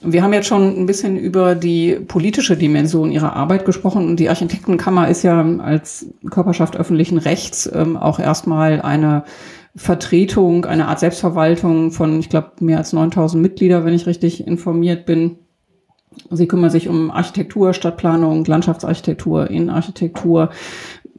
Wir 0.00 0.22
haben 0.22 0.32
jetzt 0.32 0.46
schon 0.46 0.80
ein 0.80 0.86
bisschen 0.86 1.16
über 1.16 1.56
die 1.56 1.96
politische 1.96 2.56
Dimension 2.56 3.10
Ihrer 3.10 3.34
Arbeit 3.34 3.64
gesprochen 3.64 4.06
und 4.06 4.20
die 4.20 4.28
Architektenkammer 4.28 5.08
ist 5.08 5.24
ja 5.24 5.44
als 5.58 6.06
Körperschaft 6.30 6.76
öffentlichen 6.76 7.18
Rechts 7.18 7.68
ähm, 7.72 7.96
auch 7.96 8.20
erstmal 8.20 8.80
eine 8.80 9.24
Vertretung, 9.74 10.64
eine 10.66 10.86
Art 10.86 11.00
Selbstverwaltung 11.00 11.90
von, 11.90 12.20
ich 12.20 12.28
glaube, 12.28 12.52
mehr 12.60 12.78
als 12.78 12.92
9000 12.92 13.42
Mitglieder, 13.42 13.84
wenn 13.84 13.94
ich 13.94 14.06
richtig 14.06 14.46
informiert 14.46 15.04
bin. 15.04 15.38
Sie 16.30 16.46
kümmern 16.46 16.70
sich 16.70 16.88
um 16.88 17.10
Architektur, 17.10 17.74
Stadtplanung, 17.74 18.44
Landschaftsarchitektur, 18.44 19.50
Innenarchitektur. 19.50 20.50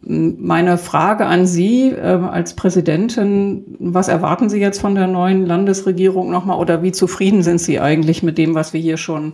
Meine 0.01 0.77
Frage 0.77 1.25
an 1.25 1.45
Sie 1.45 1.89
äh, 1.89 1.99
als 1.99 2.55
Präsidentin, 2.55 3.75
was 3.79 4.07
erwarten 4.07 4.49
Sie 4.49 4.59
jetzt 4.59 4.79
von 4.79 4.95
der 4.95 5.07
neuen 5.07 5.45
Landesregierung 5.45 6.31
nochmal 6.31 6.57
oder 6.57 6.81
wie 6.81 6.93
zufrieden 6.93 7.43
sind 7.43 7.59
Sie 7.59 7.79
eigentlich 7.79 8.23
mit 8.23 8.38
dem, 8.38 8.55
was 8.55 8.71
wir 8.71 8.79
hier 8.79 8.95
schon 8.95 9.33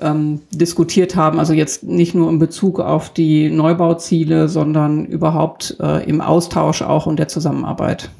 ähm, 0.00 0.40
diskutiert 0.50 1.14
haben? 1.14 1.38
Also 1.38 1.52
jetzt 1.52 1.84
nicht 1.84 2.14
nur 2.14 2.30
in 2.30 2.38
Bezug 2.38 2.80
auf 2.80 3.10
die 3.10 3.50
Neubauziele, 3.50 4.48
sondern 4.48 5.04
überhaupt 5.04 5.76
äh, 5.78 6.08
im 6.08 6.22
Austausch 6.22 6.80
auch 6.80 7.06
und 7.06 7.18
der 7.18 7.28
Zusammenarbeit. 7.28 8.10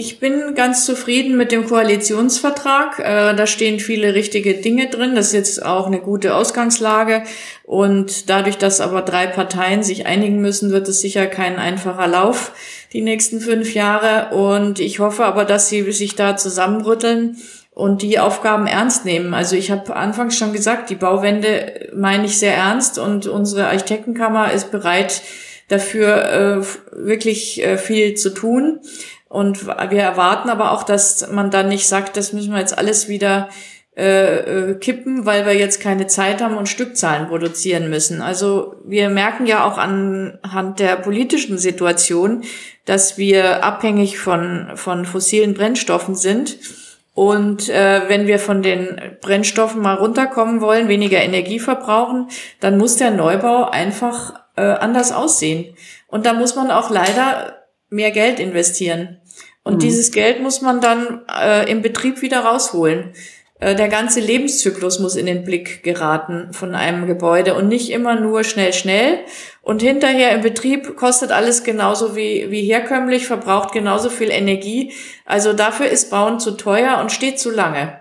Ich 0.00 0.18
bin 0.18 0.54
ganz 0.54 0.86
zufrieden 0.86 1.36
mit 1.36 1.52
dem 1.52 1.66
Koalitionsvertrag. 1.66 3.00
Äh, 3.00 3.34
da 3.36 3.46
stehen 3.46 3.78
viele 3.80 4.14
richtige 4.14 4.54
Dinge 4.54 4.88
drin. 4.88 5.14
Das 5.14 5.26
ist 5.26 5.32
jetzt 5.34 5.62
auch 5.62 5.86
eine 5.88 5.98
gute 5.98 6.34
Ausgangslage. 6.34 7.22
Und 7.64 8.30
dadurch, 8.30 8.56
dass 8.56 8.80
aber 8.80 9.02
drei 9.02 9.26
Parteien 9.26 9.82
sich 9.82 10.06
einigen 10.06 10.40
müssen, 10.40 10.70
wird 10.70 10.88
es 10.88 11.02
sicher 11.02 11.26
kein 11.26 11.58
einfacher 11.58 12.06
Lauf 12.06 12.52
die 12.94 13.02
nächsten 13.02 13.42
fünf 13.42 13.74
Jahre. 13.74 14.34
Und 14.34 14.80
ich 14.80 15.00
hoffe 15.00 15.26
aber, 15.26 15.44
dass 15.44 15.68
sie 15.68 15.92
sich 15.92 16.16
da 16.16 16.34
zusammenrütteln 16.34 17.36
und 17.70 18.00
die 18.00 18.18
Aufgaben 18.18 18.66
ernst 18.66 19.04
nehmen. 19.04 19.34
Also 19.34 19.54
ich 19.54 19.70
habe 19.70 19.94
anfangs 19.94 20.34
schon 20.38 20.54
gesagt, 20.54 20.88
die 20.88 20.94
Bauwende 20.94 21.90
meine 21.94 22.24
ich 22.24 22.38
sehr 22.38 22.54
ernst 22.54 22.98
und 22.98 23.26
unsere 23.26 23.66
Architektenkammer 23.66 24.50
ist 24.50 24.70
bereit, 24.70 25.20
dafür 25.68 26.62
äh, 26.62 27.06
wirklich 27.06 27.62
äh, 27.62 27.76
viel 27.76 28.14
zu 28.14 28.30
tun. 28.30 28.80
Und 29.30 29.64
wir 29.68 30.02
erwarten 30.02 30.50
aber 30.50 30.72
auch, 30.72 30.82
dass 30.82 31.30
man 31.30 31.52
dann 31.52 31.68
nicht 31.68 31.86
sagt, 31.86 32.16
das 32.16 32.32
müssen 32.32 32.52
wir 32.52 32.58
jetzt 32.58 32.76
alles 32.76 33.08
wieder 33.08 33.48
äh, 33.96 34.38
äh, 34.70 34.74
kippen, 34.74 35.24
weil 35.24 35.46
wir 35.46 35.54
jetzt 35.54 35.80
keine 35.80 36.08
Zeit 36.08 36.42
haben 36.42 36.56
und 36.56 36.68
Stückzahlen 36.68 37.28
produzieren 37.28 37.90
müssen. 37.90 38.22
Also 38.22 38.74
wir 38.84 39.08
merken 39.08 39.46
ja 39.46 39.64
auch 39.64 39.78
anhand 39.78 40.80
der 40.80 40.96
politischen 40.96 41.58
Situation, 41.58 42.42
dass 42.86 43.18
wir 43.18 43.62
abhängig 43.62 44.18
von, 44.18 44.72
von 44.74 45.04
fossilen 45.04 45.54
Brennstoffen 45.54 46.16
sind. 46.16 46.58
Und 47.14 47.68
äh, 47.68 48.08
wenn 48.08 48.26
wir 48.26 48.40
von 48.40 48.62
den 48.62 49.00
Brennstoffen 49.20 49.80
mal 49.80 49.94
runterkommen 49.94 50.60
wollen, 50.60 50.88
weniger 50.88 51.22
Energie 51.22 51.60
verbrauchen, 51.60 52.26
dann 52.58 52.78
muss 52.78 52.96
der 52.96 53.12
Neubau 53.12 53.70
einfach 53.70 54.34
äh, 54.56 54.62
anders 54.62 55.12
aussehen. 55.12 55.76
Und 56.08 56.26
da 56.26 56.32
muss 56.32 56.56
man 56.56 56.72
auch 56.72 56.90
leider 56.90 57.60
mehr 57.90 58.12
Geld 58.12 58.40
investieren. 58.40 59.19
Und 59.62 59.74
mhm. 59.74 59.78
dieses 59.80 60.10
Geld 60.12 60.40
muss 60.40 60.62
man 60.62 60.80
dann 60.80 61.22
äh, 61.28 61.70
im 61.70 61.82
Betrieb 61.82 62.22
wieder 62.22 62.40
rausholen. 62.40 63.12
Äh, 63.60 63.74
der 63.74 63.88
ganze 63.88 64.20
Lebenszyklus 64.20 64.98
muss 64.98 65.16
in 65.16 65.26
den 65.26 65.44
Blick 65.44 65.82
geraten 65.82 66.52
von 66.52 66.74
einem 66.74 67.06
Gebäude 67.06 67.54
und 67.54 67.68
nicht 67.68 67.90
immer 67.90 68.18
nur 68.18 68.42
schnell, 68.42 68.72
schnell. 68.72 69.18
Und 69.62 69.82
hinterher 69.82 70.32
im 70.32 70.40
Betrieb 70.40 70.96
kostet 70.96 71.30
alles 71.30 71.62
genauso 71.62 72.16
wie, 72.16 72.50
wie 72.50 72.62
herkömmlich, 72.62 73.26
verbraucht 73.26 73.72
genauso 73.72 74.08
viel 74.08 74.30
Energie. 74.30 74.92
Also 75.26 75.52
dafür 75.52 75.86
ist 75.86 76.10
Bauen 76.10 76.40
zu 76.40 76.52
teuer 76.52 76.98
und 77.00 77.12
steht 77.12 77.38
zu 77.38 77.50
lange. 77.50 78.00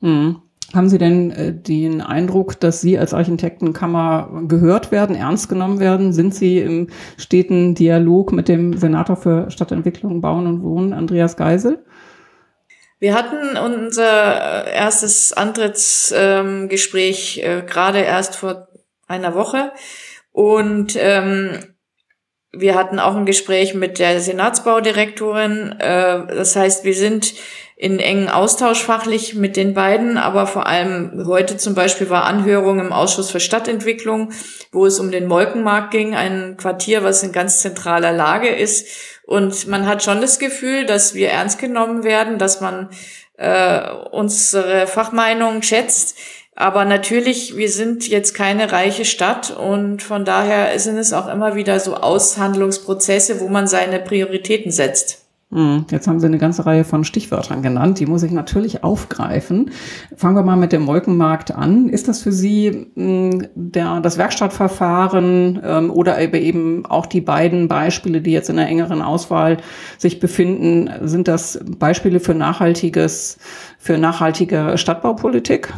Mhm. 0.00 0.42
Haben 0.72 0.88
Sie 0.88 0.98
denn 0.98 1.32
äh, 1.32 1.52
den 1.52 2.00
Eindruck, 2.00 2.60
dass 2.60 2.80
Sie 2.80 2.96
als 2.96 3.12
Architektenkammer 3.12 4.44
gehört 4.46 4.92
werden, 4.92 5.16
ernst 5.16 5.48
genommen 5.48 5.80
werden? 5.80 6.12
Sind 6.12 6.34
Sie 6.34 6.58
im 6.58 6.88
steten 7.16 7.74
Dialog 7.74 8.32
mit 8.32 8.48
dem 8.48 8.76
Senator 8.76 9.16
für 9.16 9.50
Stadtentwicklung, 9.50 10.20
Bauen 10.20 10.46
und 10.46 10.62
Wohnen, 10.62 10.92
Andreas 10.92 11.36
Geisel? 11.36 11.84
Wir 13.00 13.14
hatten 13.14 13.56
unser 13.56 14.66
äh, 14.66 14.76
erstes 14.76 15.32
Antrittsgespräch 15.32 17.40
äh, 17.42 17.62
gerade 17.66 18.00
erst 18.00 18.36
vor 18.36 18.68
einer 19.08 19.34
Woche 19.34 19.72
und 20.32 20.96
ähm, 20.96 21.58
wir 22.52 22.74
hatten 22.74 22.98
auch 22.98 23.16
ein 23.16 23.26
Gespräch 23.26 23.74
mit 23.74 23.98
der 23.98 24.20
Senatsbaudirektorin. 24.20 25.76
Äh, 25.78 26.26
das 26.26 26.56
heißt, 26.56 26.84
wir 26.84 26.94
sind 26.94 27.34
in 27.80 27.98
engen 27.98 28.28
Austausch 28.28 28.82
fachlich 28.82 29.34
mit 29.34 29.56
den 29.56 29.72
beiden, 29.72 30.18
aber 30.18 30.46
vor 30.46 30.66
allem 30.66 31.24
heute 31.26 31.56
zum 31.56 31.74
Beispiel 31.74 32.10
war 32.10 32.24
Anhörung 32.24 32.78
im 32.78 32.92
Ausschuss 32.92 33.30
für 33.30 33.40
Stadtentwicklung, 33.40 34.32
wo 34.70 34.84
es 34.84 35.00
um 35.00 35.10
den 35.10 35.26
Molkenmarkt 35.26 35.90
ging, 35.90 36.14
ein 36.14 36.58
Quartier, 36.58 37.04
was 37.04 37.22
in 37.22 37.32
ganz 37.32 37.60
zentraler 37.60 38.12
Lage 38.12 38.50
ist. 38.50 38.86
Und 39.24 39.66
man 39.66 39.86
hat 39.86 40.02
schon 40.02 40.20
das 40.20 40.38
Gefühl, 40.38 40.84
dass 40.84 41.14
wir 41.14 41.30
ernst 41.30 41.58
genommen 41.58 42.04
werden, 42.04 42.36
dass 42.36 42.60
man 42.60 42.90
äh, 43.38 43.80
unsere 44.10 44.86
Fachmeinung 44.86 45.62
schätzt. 45.62 46.18
Aber 46.54 46.84
natürlich, 46.84 47.56
wir 47.56 47.70
sind 47.70 48.06
jetzt 48.06 48.34
keine 48.34 48.72
reiche 48.72 49.06
Stadt 49.06 49.56
und 49.56 50.02
von 50.02 50.26
daher 50.26 50.78
sind 50.78 50.98
es 50.98 51.14
auch 51.14 51.28
immer 51.28 51.54
wieder 51.54 51.80
so 51.80 51.94
Aushandlungsprozesse, 51.94 53.40
wo 53.40 53.48
man 53.48 53.66
seine 53.66 54.00
Prioritäten 54.00 54.70
setzt. 54.70 55.19
Hm, 55.52 55.86
jetzt 55.90 56.06
haben 56.06 56.20
Sie 56.20 56.26
eine 56.26 56.38
ganze 56.38 56.64
Reihe 56.64 56.84
von 56.84 57.02
Stichwörtern 57.02 57.60
genannt, 57.60 57.98
die 57.98 58.06
muss 58.06 58.22
ich 58.22 58.30
natürlich 58.30 58.84
aufgreifen. 58.84 59.72
Fangen 60.14 60.36
wir 60.36 60.44
mal 60.44 60.56
mit 60.56 60.70
dem 60.70 60.82
Molkenmarkt 60.82 61.50
an. 61.50 61.88
Ist 61.88 62.06
das 62.06 62.22
für 62.22 62.30
Sie 62.30 62.86
hm, 62.94 63.48
der, 63.56 64.00
das 64.00 64.16
Werkstattverfahren 64.16 65.60
ähm, 65.64 65.90
oder 65.90 66.20
eben 66.20 66.86
auch 66.86 67.06
die 67.06 67.20
beiden 67.20 67.66
Beispiele, 67.66 68.20
die 68.20 68.30
jetzt 68.30 68.48
in 68.48 68.56
der 68.56 68.68
engeren 68.68 69.02
Auswahl 69.02 69.56
sich 69.98 70.20
befinden, 70.20 70.88
sind 71.02 71.26
das 71.26 71.58
Beispiele 71.66 72.20
für 72.20 72.34
nachhaltiges, 72.34 73.38
für 73.78 73.98
nachhaltige 73.98 74.78
Stadtbaupolitik? 74.78 75.72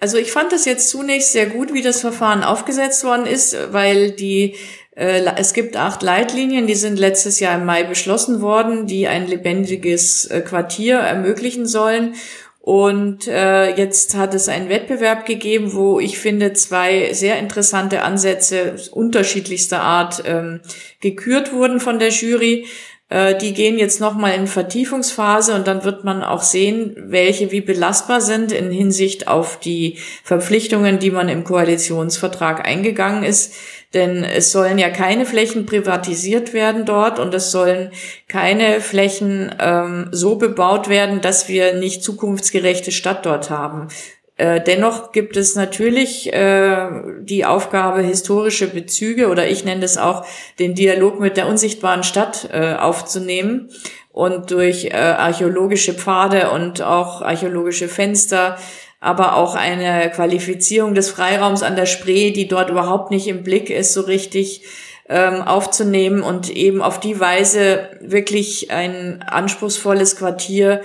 Also 0.00 0.18
ich 0.18 0.32
fand 0.32 0.52
das 0.52 0.66
jetzt 0.66 0.90
zunächst 0.90 1.32
sehr 1.32 1.46
gut, 1.46 1.72
wie 1.72 1.80
das 1.80 2.02
Verfahren 2.02 2.42
aufgesetzt 2.44 3.04
worden 3.04 3.24
ist, 3.24 3.56
weil 3.70 4.10
die 4.10 4.54
es 4.96 5.52
gibt 5.54 5.76
acht 5.76 6.02
Leitlinien, 6.02 6.66
die 6.66 6.74
sind 6.74 6.98
letztes 6.98 7.40
Jahr 7.40 7.56
im 7.56 7.64
Mai 7.64 7.82
beschlossen 7.82 8.40
worden, 8.40 8.86
die 8.86 9.08
ein 9.08 9.26
lebendiges 9.26 10.26
äh, 10.26 10.40
Quartier 10.40 10.98
ermöglichen 10.98 11.66
sollen. 11.66 12.14
Und 12.60 13.28
äh, 13.28 13.76
jetzt 13.76 14.16
hat 14.16 14.32
es 14.32 14.48
einen 14.48 14.70
Wettbewerb 14.70 15.26
gegeben, 15.26 15.74
wo 15.74 16.00
ich 16.00 16.18
finde, 16.18 16.54
zwei 16.54 17.12
sehr 17.12 17.38
interessante 17.38 18.02
Ansätze 18.02 18.76
unterschiedlichster 18.90 19.82
Art 19.82 20.22
ähm, 20.24 20.60
gekürt 21.00 21.52
wurden 21.52 21.78
von 21.78 21.98
der 21.98 22.08
Jury. 22.08 22.66
Äh, 23.10 23.36
die 23.36 23.52
gehen 23.52 23.78
jetzt 23.78 24.00
nochmal 24.00 24.34
in 24.34 24.46
Vertiefungsphase 24.46 25.54
und 25.54 25.66
dann 25.66 25.84
wird 25.84 26.04
man 26.04 26.22
auch 26.22 26.42
sehen, 26.42 26.96
welche 26.96 27.52
wie 27.52 27.60
belastbar 27.60 28.20
sind 28.20 28.50
in 28.50 28.70
Hinsicht 28.70 29.28
auf 29.28 29.58
die 29.58 29.98
Verpflichtungen, 30.22 30.98
die 30.98 31.10
man 31.10 31.28
im 31.28 31.44
Koalitionsvertrag 31.44 32.66
eingegangen 32.66 33.24
ist. 33.24 33.54
Denn 33.92 34.24
es 34.24 34.50
sollen 34.50 34.78
ja 34.78 34.90
keine 34.90 35.24
Flächen 35.24 35.66
privatisiert 35.66 36.52
werden 36.52 36.84
dort 36.84 37.20
und 37.20 37.32
es 37.32 37.52
sollen 37.52 37.92
keine 38.26 38.80
Flächen 38.80 39.54
ähm, 39.60 40.08
so 40.10 40.34
bebaut 40.34 40.88
werden, 40.88 41.20
dass 41.20 41.48
wir 41.48 41.74
nicht 41.74 42.02
zukunftsgerechte 42.02 42.90
Stadt 42.90 43.24
dort 43.24 43.50
haben. 43.50 43.88
Äh, 44.36 44.60
dennoch 44.60 45.12
gibt 45.12 45.36
es 45.36 45.54
natürlich 45.54 46.32
äh, 46.32 46.88
die 47.20 47.44
Aufgabe, 47.44 48.02
historische 48.02 48.66
Bezüge 48.66 49.28
oder 49.28 49.46
ich 49.46 49.64
nenne 49.64 49.84
es 49.84 49.96
auch 49.96 50.26
den 50.58 50.74
Dialog 50.74 51.20
mit 51.20 51.36
der 51.36 51.46
unsichtbaren 51.46 52.02
Stadt 52.02 52.48
äh, 52.52 52.74
aufzunehmen 52.74 53.70
und 54.10 54.50
durch 54.50 54.86
äh, 54.86 54.94
archäologische 54.94 55.94
Pfade 55.94 56.50
und 56.50 56.82
auch 56.82 57.22
archäologische 57.22 57.86
Fenster, 57.88 58.56
aber 58.98 59.36
auch 59.36 59.54
eine 59.54 60.10
Qualifizierung 60.10 60.94
des 60.94 61.10
Freiraums 61.10 61.62
an 61.62 61.76
der 61.76 61.86
Spree, 61.86 62.32
die 62.32 62.48
dort 62.48 62.70
überhaupt 62.70 63.12
nicht 63.12 63.28
im 63.28 63.44
Blick 63.44 63.70
ist, 63.70 63.92
so 63.92 64.00
richtig 64.00 64.64
ähm, 65.08 65.42
aufzunehmen 65.42 66.22
und 66.22 66.50
eben 66.50 66.82
auf 66.82 66.98
die 66.98 67.20
Weise 67.20 67.90
wirklich 68.00 68.72
ein 68.72 69.22
anspruchsvolles 69.22 70.16
Quartier 70.16 70.80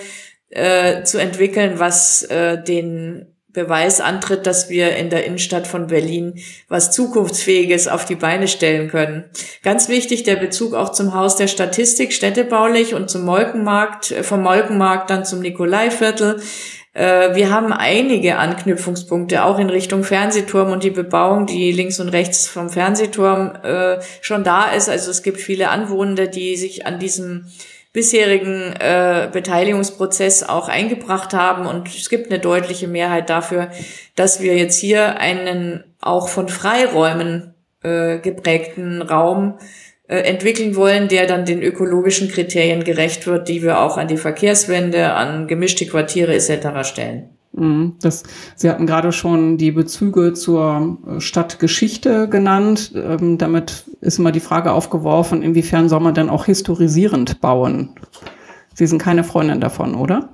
äh, 0.49 1.03
zu 1.03 1.17
entwickeln, 1.19 1.79
was 1.79 2.23
äh, 2.23 2.61
den 2.61 3.38
Beweis 3.51 3.99
antritt, 3.99 4.45
dass 4.45 4.69
wir 4.69 4.95
in 4.95 5.09
der 5.09 5.25
Innenstadt 5.25 5.65
von 5.65 5.87
Berlin 5.87 6.39
was 6.67 6.91
Zukunftsfähiges 6.91 7.87
auf 7.87 8.05
die 8.05 8.15
Beine 8.15 8.47
stellen 8.47 8.89
können. 8.89 9.25
Ganz 9.63 9.89
wichtig 9.89 10.23
der 10.23 10.35
Bezug 10.35 10.75
auch 10.75 10.91
zum 10.91 11.15
Haus 11.15 11.35
der 11.35 11.47
Statistik 11.47 12.13
städtebaulich 12.13 12.93
und 12.93 13.09
zum 13.09 13.25
Molkenmarkt, 13.25 14.11
äh, 14.11 14.23
vom 14.23 14.43
Molkenmarkt 14.43 15.09
dann 15.09 15.25
zum 15.25 15.39
Nikolaiviertel. 15.39 16.39
Äh, 16.93 17.35
wir 17.35 17.49
haben 17.49 17.73
einige 17.73 18.37
Anknüpfungspunkte, 18.37 19.43
auch 19.43 19.57
in 19.57 19.69
Richtung 19.69 20.03
Fernsehturm 20.03 20.71
und 20.71 20.83
die 20.83 20.91
Bebauung, 20.91 21.47
die 21.47 21.71
links 21.71 21.99
und 21.99 22.09
rechts 22.09 22.47
vom 22.47 22.69
Fernsehturm 22.69 23.55
äh, 23.63 23.99
schon 24.21 24.43
da 24.43 24.71
ist. 24.71 24.89
Also 24.89 25.09
es 25.09 25.23
gibt 25.23 25.39
viele 25.39 25.69
Anwohner, 25.69 26.27
die 26.27 26.55
sich 26.55 26.85
an 26.85 26.99
diesem 26.99 27.45
bisherigen 27.91 28.73
äh, 28.79 29.29
Beteiligungsprozess 29.31 30.43
auch 30.43 30.69
eingebracht 30.69 31.33
haben. 31.33 31.65
Und 31.65 31.87
es 31.87 32.09
gibt 32.09 32.31
eine 32.31 32.39
deutliche 32.39 32.87
Mehrheit 32.87 33.29
dafür, 33.29 33.69
dass 34.15 34.41
wir 34.41 34.55
jetzt 34.55 34.79
hier 34.79 35.19
einen 35.19 35.83
auch 35.99 36.29
von 36.29 36.49
Freiräumen 36.49 37.55
äh, 37.83 38.19
geprägten 38.19 39.01
Raum 39.01 39.57
äh, 40.07 40.17
entwickeln 40.17 40.75
wollen, 40.75 41.07
der 41.07 41.27
dann 41.27 41.45
den 41.45 41.61
ökologischen 41.61 42.29
Kriterien 42.29 42.83
gerecht 42.83 43.25
wird, 43.27 43.47
die 43.47 43.63
wir 43.63 43.79
auch 43.79 43.97
an 43.97 44.07
die 44.07 44.17
Verkehrswende, 44.17 45.13
an 45.13 45.47
gemischte 45.47 45.85
Quartiere 45.87 46.33
etc. 46.33 46.87
stellen. 46.87 47.38
Mhm. 47.59 47.95
Das, 48.01 48.23
Sie 48.55 48.69
hatten 48.69 48.87
gerade 48.87 49.11
schon 49.11 49.57
die 49.57 49.71
Bezüge 49.71 50.33
zur 50.33 50.97
äh, 51.07 51.19
Stadtgeschichte 51.19 52.29
genannt. 52.29 52.93
Ähm, 52.95 53.37
damit 53.37 53.85
ist 54.01 54.19
immer 54.19 54.31
die 54.31 54.39
Frage 54.39 54.71
aufgeworfen, 54.71 55.41
inwiefern 55.41 55.89
soll 55.89 55.99
man 55.99 56.13
denn 56.13 56.29
auch 56.29 56.45
historisierend 56.45 57.41
bauen? 57.41 57.95
Sie 58.73 58.87
sind 58.87 59.01
keine 59.01 59.23
Freundin 59.23 59.59
davon, 59.59 59.93
oder? 59.93 60.29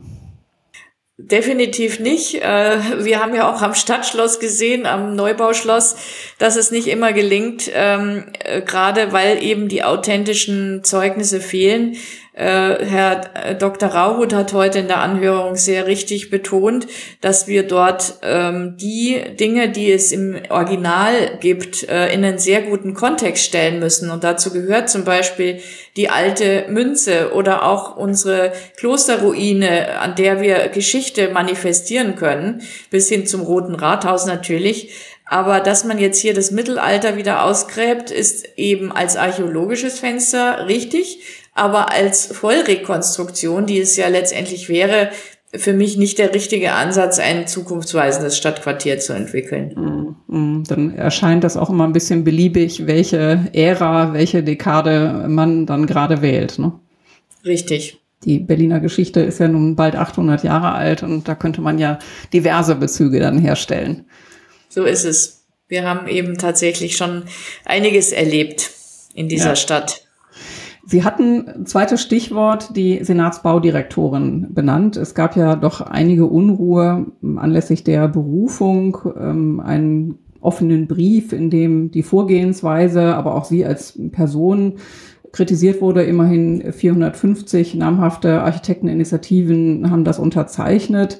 Definitiv 1.17 2.01
nicht. 2.01 2.35
Äh, 2.43 3.05
wir 3.05 3.21
haben 3.21 3.33
ja 3.33 3.49
auch 3.49 3.61
am 3.61 3.73
Stadtschloss 3.73 4.39
gesehen, 4.41 4.85
am 4.85 5.15
Neubauschloss, 5.15 5.95
dass 6.39 6.57
es 6.57 6.71
nicht 6.71 6.87
immer 6.87 7.13
gelingt, 7.13 7.71
ähm, 7.73 8.25
äh, 8.39 8.61
gerade 8.61 9.13
weil 9.13 9.41
eben 9.41 9.69
die 9.69 9.83
authentischen 9.83 10.83
Zeugnisse 10.83 11.39
fehlen. 11.39 11.95
Äh, 12.35 12.83
Herr 12.85 13.21
äh, 13.33 13.55
Dr. 13.55 13.87
Rauhut 13.87 14.33
hat 14.33 14.51
heute 14.51 14.79
in 14.79 14.89
der 14.89 14.99
Anhörung 14.99 15.55
sehr 15.55 15.87
richtig 15.87 16.29
betont, 16.29 16.85
dass 17.21 17.47
wir 17.47 17.63
dort 17.63 18.15
ähm, 18.23 18.75
die 18.77 19.21
Dinge, 19.39 19.69
die 19.69 19.89
es 19.89 20.11
im 20.11 20.41
Original 20.49 21.37
gibt, 21.39 21.87
äh, 21.87 22.13
in 22.13 22.25
einen 22.25 22.37
sehr 22.37 22.63
guten 22.63 22.93
Kontext 22.93 23.45
stellen 23.45 23.79
müssen. 23.79 24.11
Und 24.11 24.25
dazu 24.25 24.51
gehört 24.51 24.89
zum 24.89 25.05
Beispiel 25.05 25.61
die 25.95 26.09
alte 26.09 26.65
Münze 26.67 27.31
oder 27.33 27.63
auch 27.63 27.95
unsere 27.95 28.51
Klosterruine, 28.75 29.97
an 30.01 30.15
der 30.15 30.41
wir 30.41 30.67
Geschichte 30.67 31.29
manifestieren 31.29 32.17
können, 32.17 32.63
bis 32.89 33.07
hin 33.07 33.25
zum 33.25 33.41
Roten 33.41 33.75
Rathaus 33.75 34.25
natürlich. 34.25 34.93
Aber 35.27 35.61
dass 35.61 35.85
man 35.85 35.99
jetzt 35.99 36.19
hier 36.19 36.33
das 36.33 36.51
Mittelalter 36.51 37.15
wieder 37.15 37.45
ausgräbt, 37.45 38.11
ist 38.11 38.45
eben 38.57 38.91
als 38.91 39.15
archäologisches 39.15 39.99
Fenster 39.99 40.67
richtig 40.67 41.19
aber 41.55 41.91
als 41.91 42.27
Vollrekonstruktion, 42.27 43.65
die 43.65 43.79
es 43.79 43.95
ja 43.97 44.09
letztendlich 44.09 44.69
wäre, 44.69 45.09
für 45.53 45.71
mich 45.71 45.97
nicht 45.97 46.19
der 46.19 46.33
richtige 46.33 46.73
Ansatz, 46.73 47.17
ein 47.17 47.47
zukunftsweisendes 47.47 48.37
Stadtquartier 48.37 48.99
zu 48.99 49.13
entwickeln. 49.13 50.17
Mm, 50.27 50.35
mm. 50.35 50.63
Dann 50.65 50.93
erscheint 50.95 51.45
das 51.45 51.55
auch 51.55 51.69
immer 51.69 51.85
ein 51.85 51.93
bisschen 51.93 52.25
beliebig, 52.25 52.87
welche 52.87 53.47
Ära, 53.53 54.13
welche 54.13 54.43
Dekade 54.43 55.25
man 55.29 55.65
dann 55.65 55.87
gerade 55.87 56.21
wählt. 56.21 56.59
Ne? 56.59 56.73
Richtig. 57.45 58.01
Die 58.25 58.39
Berliner 58.39 58.81
Geschichte 58.81 59.21
ist 59.21 59.39
ja 59.39 59.47
nun 59.47 59.77
bald 59.77 59.95
800 59.95 60.43
Jahre 60.43 60.73
alt 60.73 61.03
und 61.03 61.27
da 61.27 61.35
könnte 61.35 61.61
man 61.61 61.79
ja 61.79 61.99
diverse 62.33 62.75
Bezüge 62.75 63.21
dann 63.21 63.37
herstellen. 63.37 64.05
So 64.67 64.83
ist 64.83 65.05
es. 65.05 65.45
Wir 65.69 65.87
haben 65.87 66.07
eben 66.07 66.37
tatsächlich 66.37 66.97
schon 66.97 67.23
einiges 67.63 68.11
erlebt 68.11 68.71
in 69.13 69.29
dieser 69.29 69.49
ja. 69.49 69.55
Stadt. 69.55 70.04
Sie 70.87 71.03
hatten 71.03 71.65
zweites 71.65 72.01
Stichwort 72.01 72.75
die 72.75 73.03
Senatsbaudirektorin 73.03 74.53
benannt. 74.53 74.97
Es 74.97 75.15
gab 75.15 75.35
ja 75.35 75.55
doch 75.55 75.81
einige 75.81 76.25
Unruhe 76.25 77.07
anlässlich 77.37 77.83
der 77.83 78.07
Berufung, 78.07 78.97
ähm, 79.19 79.59
einen 79.59 80.19
offenen 80.41 80.87
Brief, 80.87 81.33
in 81.33 81.49
dem 81.49 81.89
die 81.89 82.03
Vorgehensweise, 82.03 83.15
aber 83.15 83.33
auch 83.33 83.45
Sie 83.45 83.65
als 83.65 83.99
Person 84.11 84.75
kritisiert 85.31 85.81
wurde. 85.81 86.03
Immerhin 86.03 86.71
450 86.71 87.73
namhafte 87.73 88.43
Architekteninitiativen 88.43 89.89
haben 89.89 90.03
das 90.03 90.19
unterzeichnet. 90.19 91.19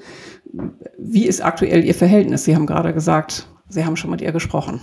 Wie 0.99 1.25
ist 1.25 1.43
aktuell 1.43 1.83
Ihr 1.83 1.95
Verhältnis? 1.95 2.45
Sie 2.45 2.55
haben 2.55 2.67
gerade 2.67 2.93
gesagt, 2.93 3.47
Sie 3.67 3.83
haben 3.83 3.97
schon 3.97 4.11
mit 4.11 4.21
ihr 4.21 4.31
gesprochen. 4.31 4.79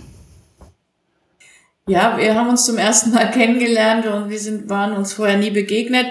Ja, 1.85 2.15
wir 2.17 2.33
haben 2.35 2.47
uns 2.47 2.65
zum 2.65 2.77
ersten 2.77 3.11
Mal 3.11 3.29
kennengelernt 3.31 4.05
und 4.05 4.29
wir 4.29 4.39
sind, 4.39 4.69
waren 4.69 4.93
uns 4.93 5.11
vorher 5.11 5.35
nie 5.35 5.49
begegnet. 5.49 6.05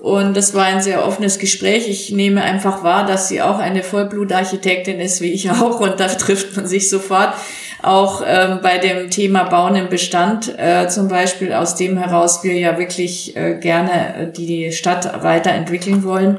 Und 0.00 0.34
das 0.34 0.54
war 0.54 0.64
ein 0.64 0.80
sehr 0.80 1.06
offenes 1.06 1.38
Gespräch. 1.38 1.86
Ich 1.86 2.10
nehme 2.12 2.42
einfach 2.42 2.82
wahr, 2.82 3.04
dass 3.04 3.28
sie 3.28 3.42
auch 3.42 3.58
eine 3.58 3.82
Vollblutarchitektin 3.82 5.00
ist, 5.00 5.20
wie 5.20 5.30
ich 5.32 5.50
auch. 5.50 5.80
Und 5.80 6.00
da 6.00 6.06
trifft 6.06 6.56
man 6.56 6.66
sich 6.66 6.88
sofort. 6.88 7.34
Auch 7.82 8.22
ähm, 8.26 8.60
bei 8.62 8.78
dem 8.78 9.10
Thema 9.10 9.44
Bauen 9.44 9.76
im 9.76 9.90
Bestand, 9.90 10.58
äh, 10.58 10.88
zum 10.88 11.08
Beispiel, 11.08 11.52
aus 11.52 11.76
dem 11.76 11.98
heraus 11.98 12.42
wir 12.42 12.54
ja 12.54 12.78
wirklich 12.78 13.36
äh, 13.36 13.58
gerne 13.60 14.14
äh, 14.16 14.32
die 14.32 14.72
Stadt 14.72 15.22
weiterentwickeln 15.22 16.04
wollen. 16.04 16.38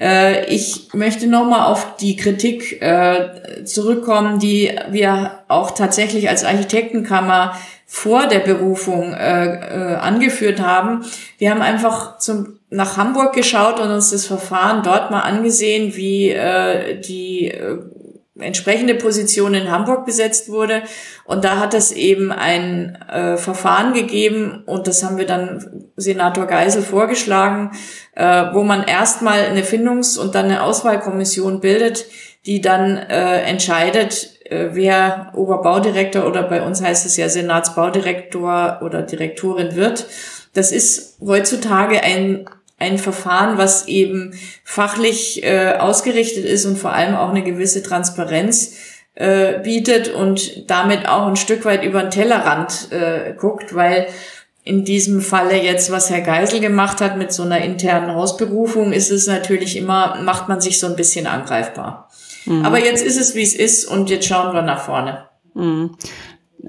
Äh, 0.00 0.46
ich 0.46 0.88
möchte 0.94 1.26
nochmal 1.26 1.70
auf 1.70 1.96
die 1.98 2.16
Kritik 2.16 2.80
äh, 2.80 3.64
zurückkommen, 3.64 4.38
die 4.38 4.72
wir 4.90 5.44
auch 5.48 5.72
tatsächlich 5.72 6.28
als 6.28 6.42
Architektenkammer 6.42 7.54
vor 7.86 8.26
der 8.26 8.40
Berufung 8.40 9.12
äh, 9.12 9.44
äh, 9.44 9.94
angeführt 9.96 10.60
haben. 10.60 11.04
Wir 11.38 11.50
haben 11.50 11.62
einfach 11.62 12.18
zum, 12.18 12.58
nach 12.70 12.96
Hamburg 12.96 13.34
geschaut 13.34 13.80
und 13.80 13.90
uns 13.90 14.10
das 14.10 14.26
Verfahren 14.26 14.82
dort 14.82 15.10
mal 15.10 15.20
angesehen, 15.20 15.94
wie 15.94 16.30
äh, 16.30 17.00
die 17.00 17.48
äh, 17.48 17.78
entsprechende 18.38 18.94
Position 18.94 19.54
in 19.54 19.70
Hamburg 19.70 20.04
besetzt 20.06 20.48
wurde. 20.48 20.82
Und 21.24 21.44
da 21.44 21.60
hat 21.60 21.72
es 21.72 21.92
eben 21.92 22.32
ein 22.32 22.96
äh, 23.08 23.36
Verfahren 23.36 23.94
gegeben 23.94 24.64
und 24.66 24.88
das 24.88 25.04
haben 25.04 25.18
wir 25.18 25.26
dann 25.26 25.84
Senator 25.96 26.46
Geisel 26.46 26.82
vorgeschlagen, 26.82 27.70
äh, 28.14 28.46
wo 28.52 28.64
man 28.64 28.82
erstmal 28.84 29.40
eine 29.44 29.62
Findungs- 29.62 30.18
und 30.18 30.34
dann 30.34 30.46
eine 30.46 30.62
Auswahlkommission 30.62 31.60
bildet, 31.60 32.06
die 32.44 32.60
dann 32.60 32.96
äh, 32.96 33.42
entscheidet, 33.42 34.33
wer 34.50 35.32
Oberbaudirektor 35.34 36.26
oder 36.26 36.42
bei 36.42 36.62
uns 36.62 36.82
heißt 36.82 37.06
es 37.06 37.16
ja 37.16 37.28
Senatsbaudirektor 37.28 38.80
oder 38.82 39.02
Direktorin 39.02 39.74
wird. 39.76 40.06
Das 40.52 40.70
ist 40.70 41.18
heutzutage 41.20 42.02
ein, 42.02 42.46
ein 42.78 42.98
Verfahren, 42.98 43.58
was 43.58 43.88
eben 43.88 44.34
fachlich 44.62 45.44
äh, 45.44 45.74
ausgerichtet 45.78 46.44
ist 46.44 46.64
und 46.66 46.78
vor 46.78 46.92
allem 46.92 47.14
auch 47.14 47.30
eine 47.30 47.42
gewisse 47.42 47.82
Transparenz 47.82 48.76
äh, 49.14 49.60
bietet 49.60 50.08
und 50.12 50.68
damit 50.70 51.08
auch 51.08 51.26
ein 51.26 51.36
Stück 51.36 51.64
weit 51.64 51.84
über 51.84 52.02
den 52.02 52.10
Tellerrand 52.10 52.92
äh, 52.92 53.34
guckt, 53.38 53.74
weil 53.74 54.06
in 54.64 54.84
diesem 54.84 55.20
Falle 55.20 55.62
jetzt, 55.62 55.90
was 55.90 56.10
Herr 56.10 56.22
Geisel 56.22 56.60
gemacht 56.60 57.00
hat 57.00 57.18
mit 57.18 57.32
so 57.32 57.42
einer 57.42 57.60
internen 57.60 58.14
Hausberufung, 58.14 58.92
ist 58.92 59.10
es 59.10 59.26
natürlich 59.26 59.76
immer, 59.76 60.16
macht 60.22 60.48
man 60.48 60.60
sich 60.60 60.80
so 60.80 60.86
ein 60.86 60.96
bisschen 60.96 61.26
angreifbar. 61.26 62.08
Mhm. 62.46 62.64
Aber 62.64 62.78
jetzt 62.78 63.04
ist 63.04 63.18
es, 63.18 63.34
wie 63.34 63.42
es 63.42 63.54
ist 63.54 63.84
und 63.84 64.10
jetzt 64.10 64.26
schauen 64.26 64.54
wir 64.54 64.62
nach 64.62 64.80
vorne. 64.80 65.26
Mhm. 65.54 65.96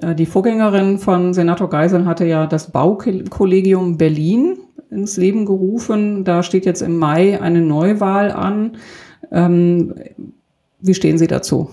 Äh, 0.00 0.14
die 0.14 0.26
Vorgängerin 0.26 0.98
von 0.98 1.34
Senator 1.34 1.68
Geisel 1.68 2.06
hatte 2.06 2.24
ja 2.24 2.46
das 2.46 2.70
Baukollegium 2.70 3.98
Berlin 3.98 4.58
ins 4.90 5.16
Leben 5.16 5.46
gerufen. 5.46 6.24
Da 6.24 6.42
steht 6.42 6.66
jetzt 6.66 6.82
im 6.82 6.96
Mai 6.96 7.40
eine 7.40 7.60
Neuwahl 7.60 8.32
an. 8.32 8.76
Ähm, 9.32 9.94
wie 10.80 10.94
stehen 10.94 11.18
Sie 11.18 11.26
dazu? 11.26 11.70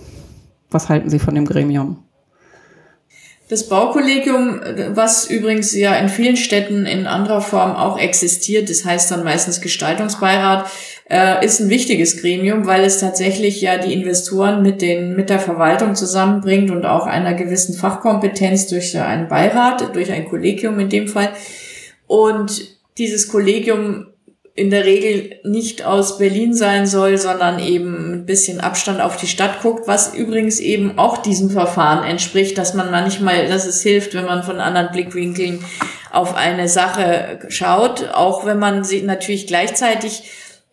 Was 0.71 0.89
halten 0.89 1.09
Sie 1.09 1.19
von 1.19 1.35
dem 1.35 1.45
Gremium? 1.45 2.03
Das 3.49 3.67
Baukollegium, 3.67 4.61
was 4.95 5.29
übrigens 5.29 5.75
ja 5.75 5.93
in 5.95 6.09
vielen 6.09 6.37
Städten 6.37 6.85
in 6.85 7.05
anderer 7.05 7.41
Form 7.41 7.75
auch 7.75 7.99
existiert, 7.99 8.69
das 8.69 8.85
heißt 8.85 9.11
dann 9.11 9.23
meistens 9.23 9.61
Gestaltungsbeirat, 9.61 10.65
äh, 11.09 11.45
ist 11.45 11.59
ein 11.59 11.69
wichtiges 11.69 12.21
Gremium, 12.21 12.65
weil 12.65 12.83
es 12.83 12.99
tatsächlich 12.99 13.61
ja 13.61 13.77
die 13.77 13.93
Investoren 13.93 14.61
mit 14.61 14.81
den 14.81 15.15
mit 15.15 15.29
der 15.29 15.39
Verwaltung 15.39 15.95
zusammenbringt 15.95 16.71
und 16.71 16.85
auch 16.85 17.05
einer 17.05 17.33
gewissen 17.33 17.75
Fachkompetenz 17.75 18.67
durch 18.67 18.97
einen 18.97 19.27
Beirat, 19.27 19.95
durch 19.95 20.11
ein 20.11 20.25
Kollegium 20.25 20.79
in 20.79 20.89
dem 20.89 21.07
Fall. 21.07 21.29
Und 22.07 22.61
dieses 22.97 23.27
Kollegium 23.27 24.07
in 24.55 24.69
der 24.69 24.85
Regel 24.85 25.39
nicht 25.43 25.83
aus 25.83 26.19
Berlin 26.19 26.53
sein 26.53 26.85
soll, 26.85 27.17
sondern 27.17 27.57
eben 27.57 28.13
ein 28.13 28.25
bisschen 28.27 28.61
Abstand 28.61 29.01
auf 29.01 29.17
die 29.17 29.27
Stadt 29.27 29.61
guckt, 29.63 29.87
was 29.87 30.13
übrigens 30.13 30.59
eben 30.59 30.99
auch 30.99 31.17
diesem 31.17 31.49
Verfahren 31.49 32.03
entspricht, 32.03 32.57
dass 32.59 32.75
man 32.75 32.91
manchmal, 32.91 33.47
dass 33.47 33.65
es 33.65 33.81
hilft, 33.81 34.13
wenn 34.13 34.25
man 34.25 34.43
von 34.43 34.59
anderen 34.59 34.91
Blickwinkeln 34.91 35.65
auf 36.11 36.35
eine 36.35 36.69
Sache 36.69 37.39
schaut, 37.49 38.09
auch 38.13 38.45
wenn 38.45 38.59
man 38.59 38.83
sie 38.83 39.01
natürlich 39.01 39.47
gleichzeitig 39.47 40.23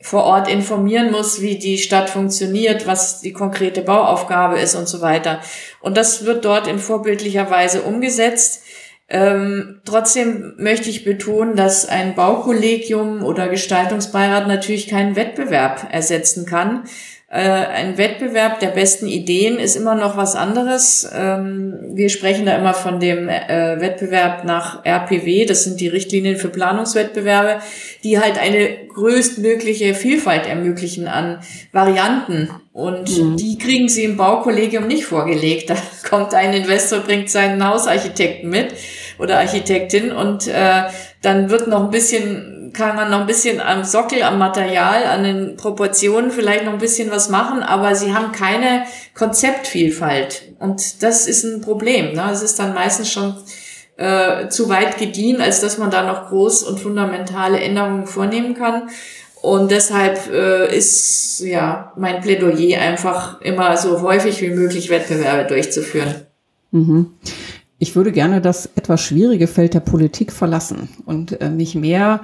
vor 0.01 0.25
Ort 0.25 0.49
informieren 0.49 1.11
muss, 1.11 1.41
wie 1.41 1.59
die 1.59 1.79
Stadt 1.79 2.09
funktioniert, 2.09 2.87
was 2.87 3.21
die 3.21 3.33
konkrete 3.33 3.83
Bauaufgabe 3.83 4.59
ist 4.59 4.75
und 4.75 4.89
so 4.89 5.01
weiter. 5.03 5.41
Und 5.81 5.97
das 5.97 6.25
wird 6.25 6.45
dort 6.45 6.67
in 6.67 6.79
vorbildlicher 6.79 7.51
Weise 7.51 7.83
umgesetzt. 7.83 8.65
Ähm, 9.09 9.81
trotzdem 9.85 10.55
möchte 10.57 10.89
ich 10.89 11.05
betonen, 11.05 11.57
dass 11.57 11.87
ein 11.87 12.15
Baukollegium 12.15 13.25
oder 13.25 13.49
Gestaltungsbeirat 13.49 14.47
natürlich 14.47 14.89
keinen 14.89 15.17
Wettbewerb 15.17 15.89
ersetzen 15.91 16.47
kann. 16.47 16.85
Äh, 17.33 17.43
ein 17.43 17.97
Wettbewerb 17.97 18.59
der 18.59 18.71
besten 18.71 19.07
Ideen 19.07 19.61
ist 19.61 19.77
immer 19.77 19.95
noch 19.95 20.17
was 20.17 20.35
anderes. 20.35 21.09
Ähm, 21.15 21.79
wir 21.93 22.09
sprechen 22.09 22.45
da 22.45 22.59
immer 22.59 22.75
von 22.75 22.99
dem 22.99 23.29
äh, 23.29 23.81
Wettbewerb 23.81 24.43
nach 24.45 24.85
RPW, 24.85 25.47
das 25.47 25.63
sind 25.63 25.81
die 25.81 25.87
Richtlinien 25.87 26.35
für 26.35 26.49
Planungswettbewerbe, 26.49 27.61
die 28.03 28.19
halt 28.19 28.37
eine 28.37 28.89
größtmögliche 28.89 29.95
Vielfalt 29.95 30.49
ermöglichen 30.49 31.07
an 31.07 31.39
Varianten. 31.71 32.51
Und 32.73 33.17
mhm. 33.17 33.37
die 33.37 33.59
kriegen 33.59 33.89
sie 33.89 34.03
im 34.03 34.17
Baukollegium 34.17 34.89
nicht 34.89 35.05
vorgelegt. 35.05 35.71
Da 35.71 35.77
kommt 36.11 36.35
ein 36.35 36.53
Investor, 36.53 36.99
bringt 36.99 37.31
seinen 37.31 37.65
Hausarchitekten 37.65 38.51
mit 38.51 38.75
oder 39.21 39.39
Architektin 39.39 40.11
und 40.11 40.49
äh, 40.49 40.83
dann 41.23 41.49
wird 41.51 41.69
noch 41.69 41.85
ein 41.85 41.91
bisschen, 41.91 42.60
kann 42.73 42.97
man 42.97 43.11
noch 43.11 43.21
ein 43.21 43.27
bisschen 43.27 43.61
am 43.61 43.85
Sockel, 43.85 44.23
am 44.23 44.39
Material, 44.39 45.05
an 45.05 45.25
den 45.25 45.57
Proportionen 45.57 46.31
vielleicht 46.31 46.65
noch 46.65 46.73
ein 46.73 46.79
bisschen 46.79 47.11
was 47.11 47.29
machen, 47.29 47.63
aber 47.63 47.95
sie 47.95 48.15
haben 48.15 48.33
keine 48.33 48.85
Konzeptvielfalt 49.15 50.53
und 50.59 51.03
das 51.03 51.27
ist 51.27 51.45
ein 51.45 51.61
Problem. 51.61 52.15
Ne? 52.15 52.29
Es 52.33 52.43
ist 52.43 52.59
dann 52.59 52.75
meistens 52.75 53.11
schon 53.11 53.35
äh, 53.97 54.49
zu 54.49 54.69
weit 54.69 54.99
gediehen, 54.99 55.41
als 55.41 55.61
dass 55.61 55.79
man 55.79 55.91
da 55.91 56.03
noch 56.03 56.29
groß 56.29 56.63
und 56.63 56.81
fundamentale 56.81 57.61
Änderungen 57.61 58.07
vornehmen 58.07 58.55
kann. 58.55 58.89
Und 59.43 59.71
deshalb 59.71 60.31
äh, 60.33 60.75
ist 60.77 61.41
ja 61.41 61.93
mein 61.97 62.21
Plädoyer 62.21 62.81
einfach 62.81 63.41
immer 63.41 63.77
so 63.77 64.03
häufig 64.03 64.41
wie 64.43 64.51
möglich 64.51 64.91
Wettbewerbe 64.91 65.49
durchzuführen. 65.49 66.27
Mhm. 66.73 67.15
Ich 67.83 67.97
würde 67.97 68.13
gerne 68.13 68.43
das 68.43 68.69
etwas 68.77 69.01
schwierige 69.01 69.47
Feld 69.47 69.73
der 69.73 69.81
Politik 69.81 70.33
verlassen 70.33 70.91
und 71.07 71.41
äh, 71.41 71.49
mich 71.49 71.75
mehr 71.75 72.21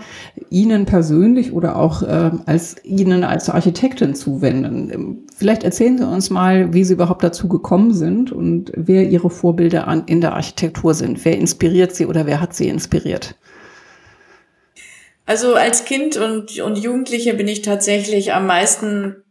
Ihnen 0.50 0.84
persönlich 0.84 1.50
oder 1.50 1.76
auch 1.76 2.02
äh, 2.02 2.30
als 2.44 2.76
Ihnen 2.84 3.24
als 3.24 3.48
Architektin 3.48 4.14
zuwenden. 4.14 4.90
Ähm, 4.92 5.18
vielleicht 5.34 5.64
erzählen 5.64 5.96
Sie 5.96 6.06
uns 6.06 6.28
mal, 6.28 6.74
wie 6.74 6.84
Sie 6.84 6.92
überhaupt 6.92 7.24
dazu 7.24 7.48
gekommen 7.48 7.94
sind 7.94 8.32
und 8.32 8.70
wer 8.76 9.08
Ihre 9.08 9.30
Vorbilder 9.30 9.88
an, 9.88 10.04
in 10.04 10.20
der 10.20 10.34
Architektur 10.34 10.92
sind. 10.92 11.24
Wer 11.24 11.38
inspiriert 11.38 11.94
Sie 11.94 12.04
oder 12.04 12.26
wer 12.26 12.42
hat 12.42 12.54
Sie 12.54 12.68
inspiriert? 12.68 13.34
Also 15.24 15.54
als 15.54 15.86
Kind 15.86 16.18
und, 16.18 16.60
und 16.60 16.76
Jugendliche 16.76 17.32
bin 17.32 17.48
ich 17.48 17.62
tatsächlich 17.62 18.34
am 18.34 18.46
meisten 18.46 19.24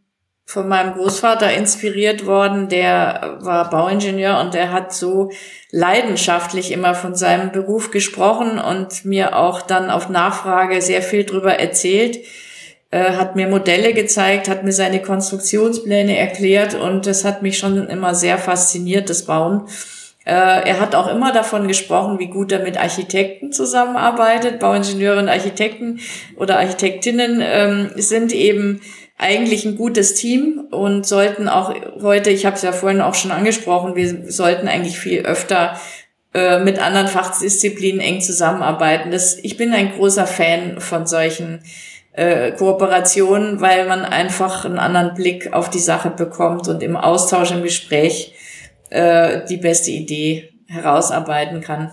von 0.48 0.68
meinem 0.68 0.94
Großvater 0.94 1.52
inspiriert 1.52 2.24
worden, 2.24 2.68
der 2.68 3.38
war 3.40 3.68
Bauingenieur 3.68 4.38
und 4.38 4.54
der 4.54 4.72
hat 4.72 4.94
so 4.94 5.32
leidenschaftlich 5.72 6.70
immer 6.70 6.94
von 6.94 7.16
seinem 7.16 7.50
Beruf 7.50 7.90
gesprochen 7.90 8.60
und 8.60 9.04
mir 9.04 9.36
auch 9.36 9.60
dann 9.60 9.90
auf 9.90 10.08
Nachfrage 10.08 10.80
sehr 10.80 11.02
viel 11.02 11.24
drüber 11.24 11.58
erzählt, 11.58 12.20
äh, 12.92 13.12
hat 13.12 13.34
mir 13.34 13.48
Modelle 13.48 13.92
gezeigt, 13.92 14.48
hat 14.48 14.62
mir 14.62 14.72
seine 14.72 15.02
Konstruktionspläne 15.02 16.16
erklärt 16.16 16.74
und 16.74 17.06
das 17.06 17.24
hat 17.24 17.42
mich 17.42 17.58
schon 17.58 17.88
immer 17.88 18.14
sehr 18.14 18.38
fasziniert, 18.38 19.10
das 19.10 19.26
Bauen. 19.26 19.64
Äh, 20.24 20.30
er 20.30 20.78
hat 20.78 20.94
auch 20.94 21.08
immer 21.08 21.32
davon 21.32 21.66
gesprochen, 21.66 22.20
wie 22.20 22.28
gut 22.28 22.52
er 22.52 22.60
mit 22.60 22.78
Architekten 22.78 23.52
zusammenarbeitet. 23.52 24.60
Bauingenieure 24.60 25.18
und 25.18 25.28
Architekten 25.28 25.98
oder 26.36 26.58
Architektinnen 26.58 27.42
ähm, 27.42 27.90
sind 27.96 28.32
eben 28.32 28.80
eigentlich 29.18 29.64
ein 29.64 29.76
gutes 29.76 30.14
Team 30.14 30.66
und 30.70 31.06
sollten 31.06 31.48
auch 31.48 31.74
heute, 32.02 32.30
ich 32.30 32.44
habe 32.44 32.56
es 32.56 32.62
ja 32.62 32.72
vorhin 32.72 33.00
auch 33.00 33.14
schon 33.14 33.30
angesprochen, 33.30 33.96
wir 33.96 34.30
sollten 34.30 34.68
eigentlich 34.68 34.98
viel 34.98 35.20
öfter 35.20 35.78
äh, 36.34 36.58
mit 36.58 36.78
anderen 36.78 37.08
Fachdisziplinen 37.08 38.00
eng 38.00 38.20
zusammenarbeiten. 38.20 39.10
Das, 39.10 39.38
ich 39.38 39.56
bin 39.56 39.72
ein 39.72 39.92
großer 39.92 40.26
Fan 40.26 40.80
von 40.80 41.06
solchen 41.06 41.62
äh, 42.12 42.52
Kooperationen, 42.52 43.60
weil 43.62 43.86
man 43.86 44.04
einfach 44.04 44.66
einen 44.66 44.78
anderen 44.78 45.14
Blick 45.14 45.52
auf 45.54 45.70
die 45.70 45.78
Sache 45.78 46.10
bekommt 46.10 46.68
und 46.68 46.82
im 46.82 46.96
Austausch, 46.96 47.52
im 47.52 47.62
Gespräch 47.62 48.34
äh, 48.90 49.46
die 49.48 49.56
beste 49.56 49.92
Idee 49.92 50.52
herausarbeiten 50.66 51.62
kann. 51.62 51.90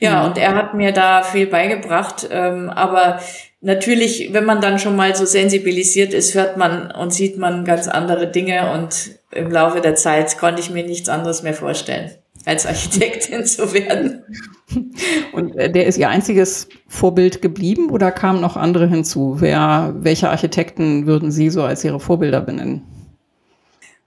Ja, 0.00 0.22
mhm. 0.22 0.26
und 0.28 0.38
er 0.38 0.54
hat 0.54 0.74
mir 0.74 0.92
da 0.92 1.22
viel 1.22 1.46
beigebracht, 1.46 2.28
ähm, 2.30 2.70
aber 2.70 3.20
natürlich, 3.60 4.32
wenn 4.32 4.44
man 4.44 4.60
dann 4.60 4.78
schon 4.78 4.96
mal 4.96 5.14
so 5.14 5.24
sensibilisiert 5.24 6.14
ist, 6.14 6.34
hört 6.34 6.56
man 6.56 6.90
und 6.90 7.12
sieht 7.12 7.38
man 7.38 7.64
ganz 7.64 7.88
andere 7.88 8.30
Dinge 8.30 8.72
und 8.72 9.10
im 9.30 9.50
Laufe 9.50 9.80
der 9.80 9.94
Zeit 9.94 10.38
konnte 10.38 10.60
ich 10.60 10.70
mir 10.70 10.84
nichts 10.84 11.08
anderes 11.08 11.42
mehr 11.42 11.54
vorstellen, 11.54 12.10
als 12.44 12.66
Architektin 12.66 13.44
zu 13.46 13.72
werden. 13.72 14.24
Und 15.32 15.56
äh, 15.56 15.70
der 15.70 15.86
ist 15.86 15.98
Ihr 15.98 16.08
einziges 16.08 16.68
Vorbild 16.86 17.42
geblieben 17.42 17.90
oder 17.90 18.12
kamen 18.12 18.40
noch 18.40 18.56
andere 18.56 18.86
hinzu? 18.86 19.36
Wer, 19.38 19.94
welche 19.98 20.30
Architekten 20.30 21.06
würden 21.06 21.30
Sie 21.30 21.50
so 21.50 21.62
als 21.62 21.84
Ihre 21.84 22.00
Vorbilder 22.00 22.40
benennen? 22.40 22.82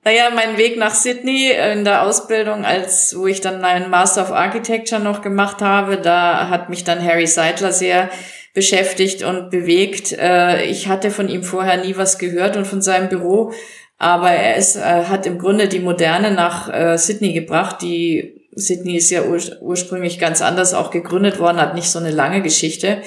Naja, 0.03 0.29
mein 0.33 0.57
Weg 0.57 0.77
nach 0.77 0.95
Sydney 0.95 1.51
in 1.51 1.83
der 1.83 2.01
Ausbildung, 2.01 2.65
als 2.65 3.15
wo 3.15 3.27
ich 3.27 3.39
dann 3.39 3.61
meinen 3.61 3.91
Master 3.91 4.23
of 4.23 4.31
Architecture 4.31 4.99
noch 4.99 5.21
gemacht 5.21 5.61
habe, 5.61 5.97
da 5.97 6.49
hat 6.49 6.69
mich 6.69 6.83
dann 6.83 7.03
Harry 7.03 7.27
Seidler 7.27 7.71
sehr 7.71 8.09
beschäftigt 8.53 9.23
und 9.23 9.49
bewegt. 9.49 10.13
Äh, 10.13 10.65
ich 10.65 10.87
hatte 10.87 11.11
von 11.11 11.29
ihm 11.29 11.43
vorher 11.43 11.83
nie 11.83 11.95
was 11.97 12.17
gehört 12.17 12.57
und 12.57 12.65
von 12.65 12.81
seinem 12.81 13.09
Büro, 13.09 13.53
aber 13.97 14.31
er 14.31 14.55
ist, 14.55 14.75
äh, 14.75 14.79
hat 14.79 15.25
im 15.25 15.37
Grunde 15.37 15.67
die 15.67 15.79
Moderne 15.79 16.31
nach 16.31 16.73
äh, 16.73 16.97
Sydney 16.97 17.33
gebracht. 17.33 17.81
Die 17.81 18.47
Sydney 18.53 18.97
ist 18.97 19.09
ja 19.11 19.23
ur 19.23 19.39
ursprünglich 19.61 20.19
ganz 20.19 20.41
anders 20.41 20.73
auch 20.73 20.91
gegründet 20.91 21.39
worden, 21.39 21.61
hat 21.61 21.75
nicht 21.75 21.89
so 21.89 21.99
eine 21.99 22.11
lange 22.11 22.41
Geschichte 22.41 23.01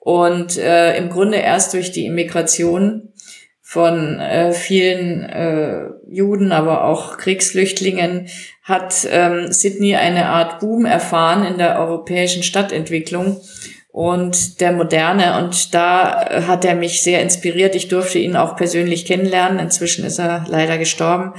und 0.00 0.56
äh, 0.56 0.96
im 0.96 1.10
Grunde 1.10 1.38
erst 1.38 1.74
durch 1.74 1.92
die 1.92 2.06
Immigration 2.06 3.12
von 3.60 4.18
äh, 4.18 4.52
vielen 4.52 5.22
äh, 5.24 5.90
Juden, 6.08 6.52
aber 6.52 6.84
auch 6.84 7.18
Kriegsflüchtlingen 7.18 8.28
hat 8.62 9.06
ähm, 9.10 9.52
Sydney 9.52 9.96
eine 9.96 10.26
Art 10.26 10.60
Boom 10.60 10.86
erfahren 10.86 11.44
in 11.44 11.58
der 11.58 11.78
europäischen 11.78 12.42
Stadtentwicklung 12.42 13.40
und 13.90 14.60
der 14.60 14.72
Moderne. 14.72 15.38
Und 15.38 15.74
da 15.74 16.22
äh, 16.22 16.42
hat 16.42 16.64
er 16.64 16.74
mich 16.74 17.02
sehr 17.02 17.22
inspiriert. 17.22 17.74
Ich 17.74 17.88
durfte 17.88 18.18
ihn 18.18 18.36
auch 18.36 18.56
persönlich 18.56 19.06
kennenlernen. 19.06 19.58
Inzwischen 19.58 20.04
ist 20.04 20.18
er 20.18 20.44
leider 20.48 20.78
gestorben. 20.78 21.34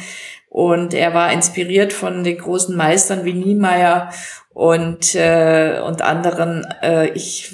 Und 0.49 0.93
er 0.93 1.13
war 1.13 1.31
inspiriert 1.31 1.93
von 1.93 2.23
den 2.23 2.37
großen 2.37 2.75
Meistern 2.75 3.23
wie 3.23 3.33
Niemeyer 3.33 4.09
und, 4.49 5.13
äh, 5.13 5.79
und 5.85 6.01
anderen. 6.01 6.65
Äh, 6.81 7.09
ich, 7.09 7.51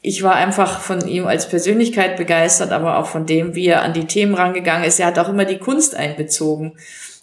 ich 0.00 0.22
war 0.22 0.34
einfach 0.34 0.80
von 0.80 1.06
ihm 1.06 1.26
als 1.26 1.48
Persönlichkeit 1.48 2.16
begeistert, 2.16 2.72
aber 2.72 2.96
auch 2.96 3.06
von 3.06 3.26
dem, 3.26 3.54
wie 3.54 3.66
er 3.66 3.82
an 3.82 3.92
die 3.92 4.06
Themen 4.06 4.34
rangegangen 4.34 4.84
ist. 4.84 4.98
Er 4.98 5.06
hat 5.06 5.18
auch 5.18 5.28
immer 5.28 5.44
die 5.44 5.58
Kunst 5.58 5.94
einbezogen. 5.94 6.78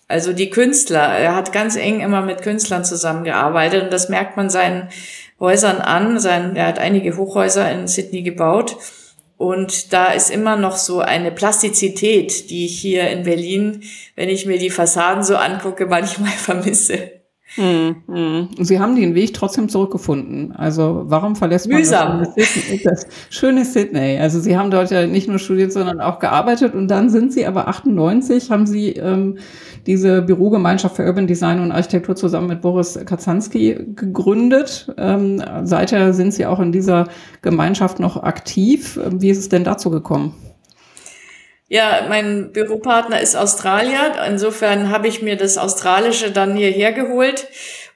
Also 0.07 0.33
die 0.33 0.51
Künstler. 0.51 1.17
Er 1.17 1.35
hat 1.35 1.51
ganz 1.51 1.75
eng 1.75 2.01
immer 2.01 2.21
mit 2.21 2.43
Künstlern 2.43 2.85
zusammengearbeitet 2.85 3.83
und 3.83 3.93
das 3.93 4.09
merkt 4.09 4.37
man 4.37 4.51
seinen 4.51 4.89
Häusern 5.39 5.77
an. 5.77 6.19
Sein, 6.19 6.55
er 6.55 6.67
hat 6.67 6.79
einige 6.79 7.17
Hochhäuser 7.17 7.71
in 7.71 7.87
Sydney 7.87 8.21
gebaut. 8.21 8.77
Und 9.37 9.91
da 9.91 10.13
ist 10.13 10.29
immer 10.29 10.55
noch 10.55 10.77
so 10.77 10.99
eine 10.99 11.31
Plastizität, 11.31 12.49
die 12.49 12.65
ich 12.65 12.79
hier 12.79 13.09
in 13.09 13.23
Berlin, 13.23 13.83
wenn 14.15 14.29
ich 14.29 14.45
mir 14.45 14.57
die 14.57 14.69
Fassaden 14.69 15.23
so 15.23 15.35
angucke, 15.35 15.85
manchmal 15.85 16.31
vermisse. 16.37 17.22
Hm, 17.55 17.95
hm. 18.07 18.49
Sie 18.59 18.79
haben 18.79 18.95
den 18.95 19.13
Weg 19.13 19.33
trotzdem 19.33 19.69
zurückgefunden. 19.69 20.53
Also 20.53 21.03
warum 21.05 21.35
verlässt 21.35 21.69
man 21.69 21.79
Mühsam. 21.79 22.19
Das, 22.19 22.53
Sydney, 22.53 22.81
das 22.83 23.07
schöne 23.29 23.63
Sydney? 23.63 24.17
Also 24.19 24.39
Sie 24.39 24.57
haben 24.57 24.71
dort 24.71 24.89
ja 24.89 25.05
nicht 25.05 25.27
nur 25.27 25.37
studiert, 25.37 25.71
sondern 25.71 26.01
auch 26.01 26.19
gearbeitet 26.19 26.73
und 26.73 26.87
dann 26.87 27.09
sind 27.09 27.31
Sie 27.31 27.45
aber 27.45 27.67
98, 27.67 28.49
haben 28.49 28.65
Sie 28.65 28.93
ähm, 28.93 29.37
diese 29.85 30.23
Bürogemeinschaft 30.23 30.95
für 30.95 31.05
Urban 31.05 31.27
Design 31.27 31.59
und 31.59 31.71
Architektur 31.71 32.15
zusammen 32.15 32.47
mit 32.47 32.61
Boris 32.61 32.99
Kaczanski 33.05 33.77
gegründet. 33.95 34.91
Ähm, 34.97 35.43
seither 35.63 36.13
sind 36.13 36.33
Sie 36.33 36.45
auch 36.45 36.59
in 36.59 36.71
dieser 36.71 37.07
Gemeinschaft 37.41 37.99
noch 37.99 38.23
aktiv. 38.23 38.99
Wie 39.11 39.29
ist 39.29 39.37
es 39.37 39.49
denn 39.49 39.63
dazu 39.63 39.91
gekommen? 39.91 40.33
Ja, 41.73 42.05
mein 42.07 42.51
Büropartner 42.51 43.19
ist 43.19 43.35
Australier. 43.35 44.13
Insofern 44.29 44.91
habe 44.91 45.07
ich 45.07 45.23
mir 45.23 45.37
das 45.37 45.57
Australische 45.57 46.29
dann 46.29 46.55
hierher 46.55 46.93
geholt. 46.93 47.47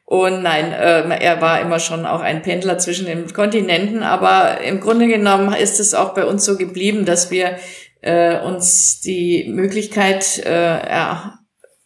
Und 0.04 0.42
nein, 0.42 0.72
äh, 0.72 1.08
er 1.20 1.42
war 1.42 1.62
immer 1.62 1.78
schon 1.80 2.08
auch 2.08 2.22
ein 2.22 2.42
Pendler 2.42 2.80
zwischen 2.80 3.06
den 3.06 3.32
Kontinenten. 3.32 4.02
Aber 4.02 4.62
im 4.62 4.80
Grunde 4.80 5.06
genommen 5.06 5.54
ist 5.54 5.80
es 5.80 5.94
auch 5.94 6.16
bei 6.16 6.26
uns 6.26 6.44
so 6.44 6.58
geblieben, 6.58 7.06
dass 7.06 7.30
wir 7.30 7.58
äh, 8.02 8.40
uns 8.40 9.00
die 9.02 9.46
Möglichkeit 9.48 10.40
äh, 10.40 10.50
er, 10.50 11.38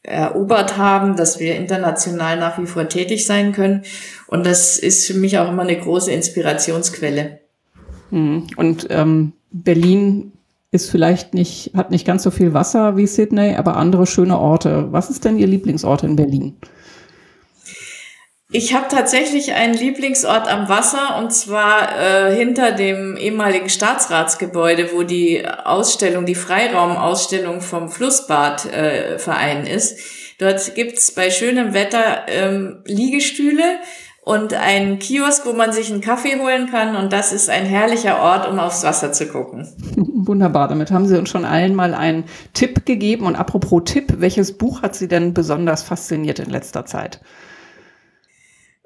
erobert 0.02 0.78
haben, 0.78 1.18
dass 1.18 1.42
wir 1.42 1.58
international 1.58 2.38
nach 2.38 2.58
wie 2.58 2.68
vor 2.68 2.88
tätig 2.88 3.26
sein 3.26 3.52
können. 3.52 3.84
Und 4.28 4.46
das 4.46 4.78
ist 4.78 5.08
für 5.08 5.16
mich 5.16 5.40
auch 5.40 5.50
immer 5.50 5.64
eine 5.64 5.78
große 5.78 6.14
Inspirationsquelle. 6.14 7.42
Hm. 8.12 8.48
Und 8.56 8.88
ähm, 8.90 9.34
Berlin 9.52 10.32
ist 10.72 10.90
vielleicht 10.90 11.34
nicht, 11.34 11.72
hat 11.76 11.92
nicht 11.92 12.08
ganz 12.08 12.24
so 12.24 12.32
viel 12.32 12.54
Wasser 12.54 12.96
wie 12.96 13.06
Sydney, 13.06 13.56
aber 13.56 13.76
andere 13.76 14.08
schöne 14.08 14.40
Orte. 14.40 14.88
Was 14.92 15.10
ist 15.10 15.26
denn 15.26 15.38
Ihr 15.38 15.48
Lieblingsort 15.48 16.04
in 16.04 16.16
Berlin? 16.16 16.58
Ich 18.54 18.74
habe 18.74 18.88
tatsächlich 18.90 19.54
einen 19.54 19.74
Lieblingsort 19.74 20.50
am 20.50 20.68
Wasser 20.68 21.18
und 21.20 21.32
zwar 21.32 21.98
äh, 21.98 22.36
hinter 22.36 22.74
dem 22.74 23.16
ehemaligen 23.16 23.70
Staatsratsgebäude, 23.70 24.90
wo 24.94 25.04
die 25.04 25.46
Ausstellung, 25.46 26.26
die 26.26 26.36
Freiraumausstellung 26.36 27.62
vom 27.62 27.90
Flussbadverein 27.90 29.66
äh, 29.66 29.74
ist. 29.74 30.00
Dort 30.38 30.76
gibt's 30.76 31.14
bei 31.14 31.30
schönem 31.30 31.74
Wetter 31.74 32.26
ähm, 32.28 32.84
Liegestühle 32.86 33.80
und 34.24 34.54
einen 34.54 35.00
Kiosk, 35.00 35.46
wo 35.46 35.54
man 35.54 35.72
sich 35.72 35.90
einen 35.90 36.02
Kaffee 36.02 36.38
holen 36.38 36.70
kann. 36.70 36.98
Und 36.98 37.14
das 37.14 37.32
ist 37.32 37.50
ein 37.50 37.66
herrlicher 37.66 38.20
Ort, 38.20 38.50
um 38.50 38.60
aufs 38.60 38.84
Wasser 38.84 39.14
zu 39.14 39.28
gucken. 39.28 39.68
Wunderbar, 40.32 40.70
damit 40.70 40.92
haben 40.92 41.08
Sie 41.08 41.20
uns 41.20 41.28
schon 41.28 41.44
allen 41.44 41.76
mal 41.76 41.94
einen 41.94 42.24
Tipp 42.54 42.86
gegeben. 42.86 43.26
Und 43.26 43.36
apropos 43.36 43.82
Tipp, 43.84 44.14
welches 44.20 44.58
Buch 44.58 44.82
hat 44.82 44.96
Sie 44.96 45.10
denn 45.10 45.34
besonders 45.34 45.84
fasziniert 45.84 46.40
in 46.40 46.50
letzter 46.50 46.86
Zeit? 46.86 47.20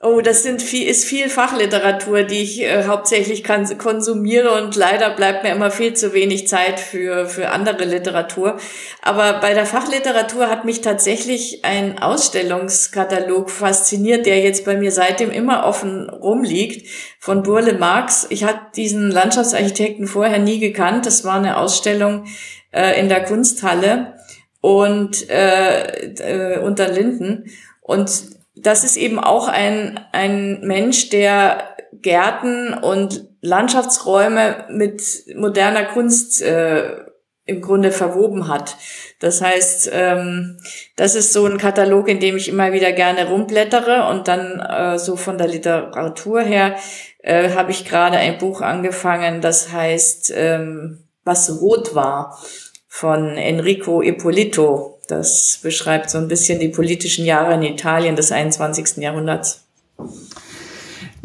Oh, 0.08 0.22
das 0.22 0.44
sind 0.44 0.62
viel, 0.62 0.88
ist 0.88 1.04
viel 1.04 1.30
Fachliteratur, 1.30 2.22
die 2.22 2.44
ich 2.44 2.62
äh, 2.62 2.84
hauptsächlich 2.84 3.44
konsumiere 3.44 4.52
und 4.52 4.76
leider 4.76 5.10
bleibt 5.10 5.44
mir 5.44 5.50
immer 5.50 5.72
viel 5.72 5.96
zu 5.96 6.14
wenig 6.14 6.48
Zeit 6.48 6.80
für, 6.80 7.26
für 7.26 7.50
andere 7.50 7.86
Literatur. 7.86 8.58
Aber 9.02 9.40
bei 9.40 9.56
der 9.56 9.66
Fachliteratur 9.66 10.48
hat 10.48 10.64
mich 10.64 10.82
tatsächlich 10.82 11.66
ein 11.66 11.98
Ausstellungskatalog 11.98 13.50
fasziniert, 13.50 14.28
der 14.28 14.42
jetzt 14.42 14.64
bei 14.64 14.78
mir 14.78 14.92
seitdem 14.92 15.32
immer 15.32 15.66
offen 15.66 16.08
rumliegt, 16.08 16.88
von 17.18 17.42
Burle 17.42 17.74
Marx. 17.74 18.28
Ich 18.30 18.44
hatte 18.44 18.60
diesen 18.76 19.10
Landschaftsarchitekten 19.10 20.06
vorher 20.06 20.38
nie 20.38 20.60
gekannt. 20.60 21.08
Das 21.08 21.24
war 21.24 21.38
eine 21.38 21.58
Ausstellung 21.58 22.26
äh, 22.72 23.00
in 23.00 23.10
der 23.10 23.24
Kunsthalle 23.24 24.14
und 24.62 25.28
äh, 25.32 26.58
äh, 26.58 26.60
unter 26.60 26.90
Linden. 26.90 27.46
Und 27.82 28.35
das 28.56 28.84
ist 28.84 28.98
eben 28.98 29.20
auch 29.20 29.48
ein, 29.48 30.00
ein 30.12 30.62
Mensch, 30.62 31.10
der 31.10 31.76
Gärten 31.94 32.74
und 32.74 33.28
Landschaftsräume 33.42 34.66
mit 34.70 35.26
moderner 35.36 35.86
Kunst 35.86 36.42
äh, 36.42 37.06
im 37.46 37.62
Grunde 37.62 37.92
verwoben 37.92 38.48
hat. 38.48 38.76
Das 39.20 39.42
heißt, 39.42 39.92
ähm, 39.94 40.58
das 40.96 41.16
ist 41.16 41.32
so 41.32 41.46
ein 41.46 41.58
Katalog, 41.58 42.08
in 42.08 42.20
dem 42.20 42.38
ich 42.38 42.50
immer 42.50 42.74
wieder 42.74 42.92
gerne 42.92 43.30
rumblättere 43.30 44.08
und 44.10 44.28
dann 44.28 44.60
äh, 44.60 44.98
so 44.98 45.16
von 45.16 45.38
der 45.38 45.48
Literatur 45.48 46.42
her 46.42 46.76
äh, 47.20 47.52
habe 47.52 47.72
ich 47.72 47.86
gerade 47.86 48.18
ein 48.18 48.40
Buch 48.40 48.62
angefangen, 48.62 49.42
das 49.42 49.72
heißt 49.72 50.34
ähm, 50.36 51.08
Was 51.24 51.62
rot 51.62 51.94
war 51.94 52.40
von 52.88 53.38
Enrico 53.38 54.02
Ippolito. 54.02 54.95
Das 55.08 55.60
beschreibt 55.62 56.10
so 56.10 56.18
ein 56.18 56.28
bisschen 56.28 56.60
die 56.60 56.70
politischen 56.70 57.26
Jahre 57.26 57.54
in 57.54 57.64
Italien 57.64 58.16
des 58.16 58.32
21. 58.32 58.98
Jahrhunderts. 58.98 59.65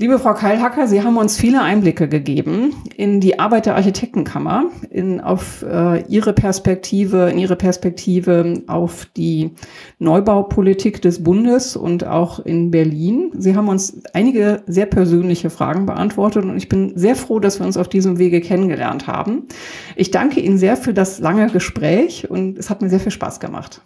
Liebe 0.00 0.18
Frau 0.18 0.32
Keilhacker, 0.32 0.88
Sie 0.88 1.02
haben 1.02 1.18
uns 1.18 1.36
viele 1.36 1.60
Einblicke 1.60 2.08
gegeben 2.08 2.74
in 2.96 3.20
die 3.20 3.38
Arbeit 3.38 3.66
der 3.66 3.76
Architektenkammer, 3.76 4.70
in, 4.88 5.20
auf 5.20 5.60
äh, 5.60 6.02
Ihre 6.06 6.32
Perspektive, 6.32 7.28
in 7.28 7.36
Ihre 7.36 7.54
Perspektive 7.54 8.62
auf 8.66 9.04
die 9.14 9.50
Neubaupolitik 9.98 11.02
des 11.02 11.22
Bundes 11.22 11.76
und 11.76 12.06
auch 12.06 12.38
in 12.38 12.70
Berlin. 12.70 13.30
Sie 13.36 13.54
haben 13.54 13.68
uns 13.68 14.00
einige 14.14 14.62
sehr 14.66 14.86
persönliche 14.86 15.50
Fragen 15.50 15.84
beantwortet 15.84 16.46
und 16.46 16.56
ich 16.56 16.70
bin 16.70 16.96
sehr 16.96 17.14
froh, 17.14 17.38
dass 17.38 17.60
wir 17.60 17.66
uns 17.66 17.76
auf 17.76 17.90
diesem 17.90 18.16
Wege 18.16 18.40
kennengelernt 18.40 19.06
haben. 19.06 19.48
Ich 19.96 20.10
danke 20.10 20.40
Ihnen 20.40 20.56
sehr 20.56 20.78
für 20.78 20.94
das 20.94 21.18
lange 21.18 21.48
Gespräch 21.48 22.30
und 22.30 22.56
es 22.58 22.70
hat 22.70 22.80
mir 22.80 22.88
sehr 22.88 23.00
viel 23.00 23.12
Spaß 23.12 23.38
gemacht. 23.38 23.82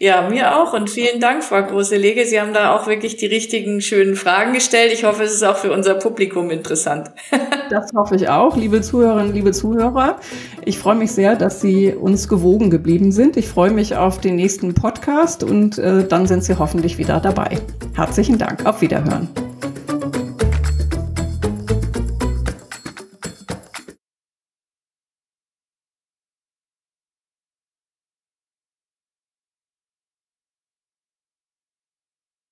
Ja, 0.00 0.28
mir 0.30 0.56
auch 0.56 0.74
und 0.74 0.88
vielen 0.88 1.18
Dank, 1.18 1.42
Frau 1.42 1.60
Große-Lege. 1.60 2.24
Sie 2.24 2.40
haben 2.40 2.52
da 2.52 2.76
auch 2.76 2.86
wirklich 2.86 3.16
die 3.16 3.26
richtigen, 3.26 3.80
schönen 3.80 4.14
Fragen 4.14 4.52
gestellt. 4.52 4.92
Ich 4.92 5.02
hoffe, 5.02 5.24
es 5.24 5.34
ist 5.34 5.42
auch 5.42 5.56
für 5.56 5.72
unser 5.72 5.94
Publikum 5.94 6.50
interessant. 6.50 7.10
das 7.70 7.90
hoffe 7.96 8.14
ich 8.14 8.28
auch, 8.28 8.56
liebe 8.56 8.80
Zuhörerinnen, 8.80 9.34
liebe 9.34 9.50
Zuhörer. 9.50 10.20
Ich 10.64 10.78
freue 10.78 10.94
mich 10.94 11.10
sehr, 11.10 11.34
dass 11.34 11.60
Sie 11.60 11.92
uns 11.92 12.28
gewogen 12.28 12.70
geblieben 12.70 13.10
sind. 13.10 13.36
Ich 13.36 13.48
freue 13.48 13.72
mich 13.72 13.96
auf 13.96 14.20
den 14.20 14.36
nächsten 14.36 14.72
Podcast 14.72 15.42
und 15.42 15.78
äh, 15.78 16.06
dann 16.06 16.28
sind 16.28 16.44
Sie 16.44 16.56
hoffentlich 16.56 16.96
wieder 16.96 17.18
dabei. 17.18 17.58
Herzlichen 17.96 18.38
Dank. 18.38 18.66
Auf 18.66 18.80
Wiederhören. 18.80 19.28